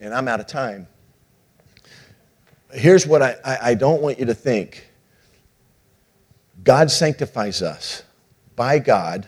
and 0.00 0.14
I'm 0.14 0.28
out 0.28 0.40
of 0.40 0.46
time. 0.46 0.86
Here's 2.72 3.06
what 3.06 3.22
I, 3.22 3.36
I, 3.44 3.58
I 3.62 3.74
don't 3.74 4.02
want 4.02 4.18
you 4.18 4.26
to 4.26 4.34
think 4.34 4.88
God 6.62 6.90
sanctifies 6.90 7.62
us 7.62 8.02
by 8.56 8.78
God 8.78 9.26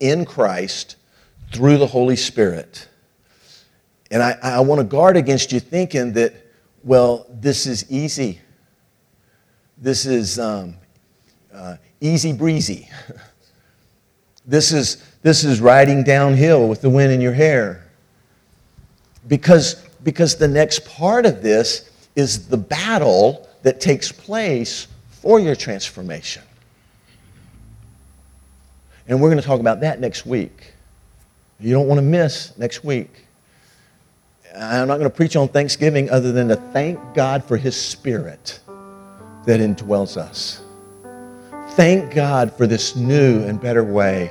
in 0.00 0.24
Christ 0.24 0.96
through 1.52 1.78
the 1.78 1.86
Holy 1.86 2.16
Spirit. 2.16 2.88
And 4.10 4.22
I, 4.22 4.38
I 4.42 4.60
want 4.60 4.78
to 4.78 4.84
guard 4.84 5.16
against 5.16 5.52
you 5.52 5.60
thinking 5.60 6.14
that, 6.14 6.32
well, 6.82 7.26
this 7.28 7.66
is 7.66 7.90
easy. 7.90 8.40
This 9.80 10.06
is 10.06 10.40
um, 10.40 10.74
uh, 11.54 11.76
easy 12.00 12.32
breezy. 12.32 12.88
this, 14.46 14.72
is, 14.72 15.04
this 15.22 15.44
is 15.44 15.60
riding 15.60 16.02
downhill 16.02 16.68
with 16.68 16.80
the 16.80 16.90
wind 16.90 17.12
in 17.12 17.20
your 17.20 17.32
hair. 17.32 17.84
Because, 19.28 19.74
because 20.02 20.36
the 20.36 20.48
next 20.48 20.84
part 20.84 21.26
of 21.26 21.42
this 21.42 21.90
is 22.16 22.48
the 22.48 22.56
battle 22.56 23.48
that 23.62 23.80
takes 23.80 24.10
place 24.10 24.88
for 25.10 25.38
your 25.38 25.54
transformation. 25.54 26.42
And 29.06 29.22
we're 29.22 29.30
going 29.30 29.40
to 29.40 29.46
talk 29.46 29.60
about 29.60 29.80
that 29.80 30.00
next 30.00 30.26
week. 30.26 30.72
You 31.60 31.72
don't 31.72 31.86
want 31.86 31.98
to 31.98 32.02
miss 32.02 32.56
next 32.58 32.82
week. 32.82 33.26
I'm 34.56 34.88
not 34.88 34.96
going 34.98 35.08
to 35.08 35.16
preach 35.16 35.36
on 35.36 35.48
Thanksgiving 35.48 36.10
other 36.10 36.32
than 36.32 36.48
to 36.48 36.56
thank 36.56 36.98
God 37.14 37.44
for 37.44 37.56
His 37.56 37.76
Spirit 37.76 38.60
that 39.48 39.60
indwells 39.60 40.18
us. 40.18 40.60
Thank 41.70 42.14
God 42.14 42.54
for 42.54 42.66
this 42.66 42.94
new 42.94 43.42
and 43.44 43.58
better 43.58 43.82
way. 43.82 44.30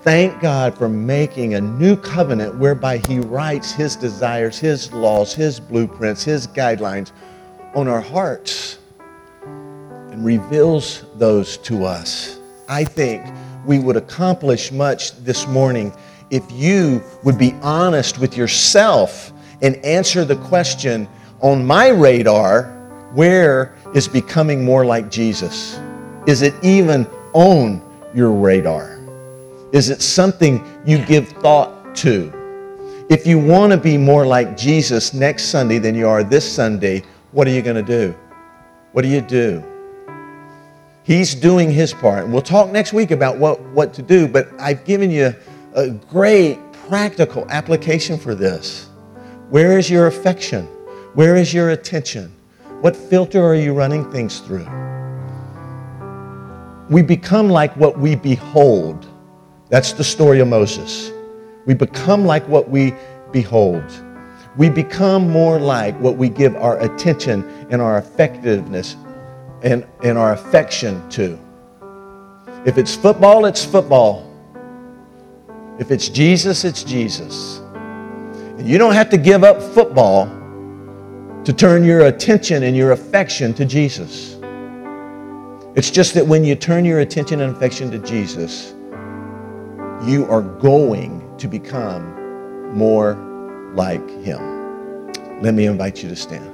Thank 0.00 0.40
God 0.40 0.78
for 0.78 0.88
making 0.88 1.52
a 1.52 1.60
new 1.60 1.96
covenant 1.96 2.56
whereby 2.56 2.96
He 2.96 3.18
writes 3.18 3.72
His 3.72 3.94
desires, 3.94 4.58
His 4.58 4.90
laws, 4.90 5.34
His 5.34 5.60
blueprints, 5.60 6.24
His 6.24 6.46
guidelines 6.46 7.12
on 7.74 7.88
our 7.88 8.00
hearts 8.00 8.78
and 9.44 10.24
reveals 10.24 11.04
those 11.16 11.58
to 11.58 11.84
us. 11.84 12.40
I 12.66 12.84
think 12.84 13.22
we 13.66 13.78
would 13.78 13.96
accomplish 13.96 14.72
much 14.72 15.14
this 15.24 15.46
morning 15.46 15.92
if 16.30 16.42
you 16.50 17.02
would 17.22 17.36
be 17.36 17.52
honest 17.60 18.18
with 18.18 18.34
yourself 18.34 19.30
and 19.60 19.76
answer 19.84 20.24
the 20.24 20.36
question 20.36 21.06
on 21.42 21.66
my 21.66 21.88
radar 21.88 22.70
where 23.12 23.76
is 23.94 24.08
becoming 24.08 24.64
more 24.64 24.84
like 24.84 25.10
Jesus? 25.10 25.78
Is 26.26 26.42
it 26.42 26.54
even 26.62 27.06
on 27.32 27.82
your 28.14 28.32
radar? 28.32 29.00
Is 29.72 29.88
it 29.88 30.02
something 30.02 30.64
you 30.84 30.98
give 31.04 31.28
thought 31.28 31.94
to? 31.96 32.32
If 33.08 33.26
you 33.26 33.38
want 33.38 33.72
to 33.72 33.78
be 33.78 33.96
more 33.96 34.26
like 34.26 34.56
Jesus 34.56 35.14
next 35.14 35.44
Sunday 35.44 35.78
than 35.78 35.94
you 35.94 36.08
are 36.08 36.24
this 36.24 36.50
Sunday, 36.50 37.02
what 37.32 37.46
are 37.46 37.50
you 37.50 37.62
going 37.62 37.76
to 37.76 37.82
do? 37.82 38.14
What 38.92 39.02
do 39.02 39.08
you 39.08 39.20
do? 39.20 39.62
He's 41.02 41.34
doing 41.34 41.70
his 41.70 41.92
part. 41.92 42.24
And 42.24 42.32
we'll 42.32 42.42
talk 42.42 42.70
next 42.70 42.92
week 42.92 43.10
about 43.10 43.36
what, 43.36 43.60
what 43.60 43.92
to 43.94 44.02
do, 44.02 44.26
but 44.26 44.48
I've 44.58 44.84
given 44.84 45.10
you 45.10 45.34
a 45.74 45.90
great 45.90 46.58
practical 46.88 47.46
application 47.50 48.18
for 48.18 48.34
this. 48.34 48.88
Where 49.50 49.78
is 49.78 49.90
your 49.90 50.06
affection? 50.06 50.66
Where 51.12 51.36
is 51.36 51.52
your 51.52 51.70
attention? 51.70 52.34
What 52.84 52.94
filter 52.94 53.42
are 53.42 53.54
you 53.54 53.72
running 53.72 54.04
things 54.12 54.40
through? 54.40 54.68
We 56.90 57.00
become 57.00 57.48
like 57.48 57.74
what 57.78 57.98
we 57.98 58.14
behold. 58.14 59.06
That's 59.70 59.94
the 59.94 60.04
story 60.04 60.40
of 60.40 60.48
Moses. 60.48 61.10
We 61.64 61.72
become 61.72 62.26
like 62.26 62.46
what 62.46 62.68
we 62.68 62.92
behold. 63.32 63.82
We 64.58 64.68
become 64.68 65.30
more 65.30 65.58
like 65.58 65.98
what 65.98 66.18
we 66.18 66.28
give 66.28 66.56
our 66.56 66.78
attention 66.80 67.42
and 67.70 67.80
our 67.80 67.96
effectiveness 67.96 68.96
and, 69.62 69.86
and 70.02 70.18
our 70.18 70.34
affection 70.34 71.08
to. 71.08 71.38
If 72.66 72.76
it's 72.76 72.94
football, 72.94 73.46
it's 73.46 73.64
football. 73.64 74.30
If 75.78 75.90
it's 75.90 76.10
Jesus, 76.10 76.64
it's 76.66 76.84
Jesus. 76.84 77.60
And 78.58 78.68
you 78.68 78.76
don't 78.76 78.92
have 78.92 79.08
to 79.08 79.16
give 79.16 79.42
up 79.42 79.62
football 79.62 80.43
to 81.44 81.52
turn 81.52 81.84
your 81.84 82.06
attention 82.06 82.62
and 82.62 82.74
your 82.74 82.92
affection 82.92 83.52
to 83.54 83.66
Jesus. 83.66 84.38
It's 85.76 85.90
just 85.90 86.14
that 86.14 86.26
when 86.26 86.42
you 86.42 86.54
turn 86.54 86.86
your 86.86 87.00
attention 87.00 87.42
and 87.42 87.54
affection 87.54 87.90
to 87.90 87.98
Jesus, 87.98 88.72
you 90.04 90.26
are 90.30 90.40
going 90.40 91.36
to 91.36 91.46
become 91.46 92.72
more 92.72 93.14
like 93.74 94.08
Him. 94.22 95.12
Let 95.42 95.52
me 95.52 95.66
invite 95.66 96.02
you 96.02 96.08
to 96.08 96.16
stand. 96.16 96.50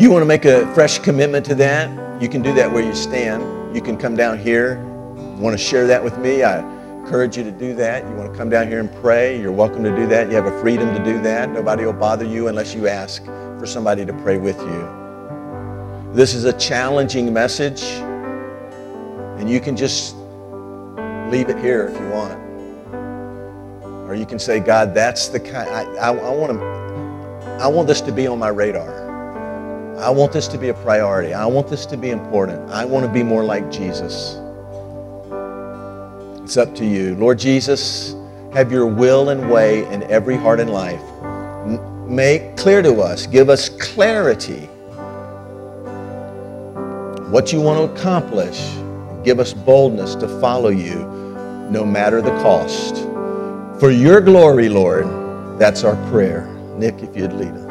You 0.00 0.10
want 0.10 0.22
to 0.22 0.26
make 0.26 0.44
a 0.44 0.72
fresh 0.74 1.00
commitment 1.00 1.44
to 1.46 1.54
that? 1.56 2.22
You 2.22 2.28
can 2.28 2.40
do 2.40 2.54
that 2.54 2.70
where 2.70 2.84
you 2.84 2.94
stand. 2.94 3.74
You 3.74 3.82
can 3.82 3.96
come 3.96 4.14
down 4.14 4.38
here. 4.38 4.78
Want 5.38 5.58
to 5.58 5.62
share 5.62 5.86
that 5.88 6.04
with 6.04 6.16
me? 6.18 6.44
I 6.44 6.79
encourage 7.10 7.36
you 7.36 7.42
to 7.42 7.50
do 7.50 7.74
that. 7.74 8.06
You 8.06 8.14
want 8.14 8.30
to 8.30 8.38
come 8.38 8.48
down 8.48 8.68
here 8.68 8.78
and 8.78 8.88
pray? 9.02 9.36
You're 9.40 9.50
welcome 9.50 9.82
to 9.82 9.90
do 9.96 10.06
that. 10.06 10.28
You 10.28 10.36
have 10.36 10.46
a 10.46 10.60
freedom 10.60 10.94
to 10.94 11.04
do 11.04 11.20
that. 11.22 11.50
Nobody 11.50 11.84
will 11.84 11.92
bother 11.92 12.24
you 12.24 12.46
unless 12.46 12.72
you 12.72 12.86
ask 12.86 13.24
for 13.24 13.66
somebody 13.66 14.06
to 14.06 14.12
pray 14.12 14.38
with 14.38 14.56
you. 14.60 16.12
This 16.12 16.34
is 16.34 16.44
a 16.44 16.52
challenging 16.52 17.32
message, 17.32 17.82
and 17.82 19.50
you 19.50 19.58
can 19.58 19.76
just 19.76 20.14
leave 21.32 21.48
it 21.48 21.58
here 21.58 21.88
if 21.88 22.00
you 22.00 22.08
want. 22.10 22.38
Or 24.08 24.14
you 24.14 24.24
can 24.24 24.38
say, 24.38 24.60
God, 24.60 24.94
that's 24.94 25.26
the 25.26 25.40
kind, 25.40 25.68
I, 25.68 25.82
I, 25.94 26.10
I 26.12 26.30
want 26.30 26.52
to, 26.52 26.64
I 27.60 27.66
want 27.66 27.88
this 27.88 28.00
to 28.02 28.12
be 28.12 28.28
on 28.28 28.38
my 28.38 28.50
radar. 28.50 29.98
I 29.98 30.10
want 30.10 30.30
this 30.30 30.46
to 30.46 30.58
be 30.58 30.68
a 30.68 30.74
priority. 30.74 31.34
I 31.34 31.46
want 31.46 31.66
this 31.66 31.86
to 31.86 31.96
be 31.96 32.10
important. 32.10 32.70
I 32.70 32.84
want 32.84 33.04
to 33.04 33.10
be 33.10 33.24
more 33.24 33.42
like 33.42 33.68
Jesus. 33.68 34.40
It's 36.50 36.56
up 36.56 36.74
to 36.74 36.84
you. 36.84 37.14
Lord 37.14 37.38
Jesus, 37.38 38.16
have 38.52 38.72
your 38.72 38.84
will 38.84 39.28
and 39.28 39.48
way 39.48 39.86
in 39.92 40.02
every 40.10 40.36
heart 40.36 40.58
and 40.58 40.68
life. 40.68 41.00
Make 42.08 42.56
clear 42.56 42.82
to 42.82 43.02
us, 43.02 43.28
give 43.28 43.48
us 43.48 43.68
clarity 43.68 44.66
what 47.30 47.52
you 47.52 47.60
want 47.60 47.78
to 47.78 47.96
accomplish. 47.96 48.68
Give 49.22 49.38
us 49.38 49.54
boldness 49.54 50.16
to 50.16 50.40
follow 50.40 50.70
you 50.70 50.96
no 51.70 51.84
matter 51.86 52.20
the 52.20 52.36
cost. 52.42 52.96
For 53.78 53.92
your 53.92 54.20
glory, 54.20 54.68
Lord, 54.68 55.06
that's 55.56 55.84
our 55.84 55.94
prayer. 56.10 56.52
Nick, 56.76 57.00
if 57.00 57.16
you'd 57.16 57.32
lead 57.32 57.52
us. 57.52 57.69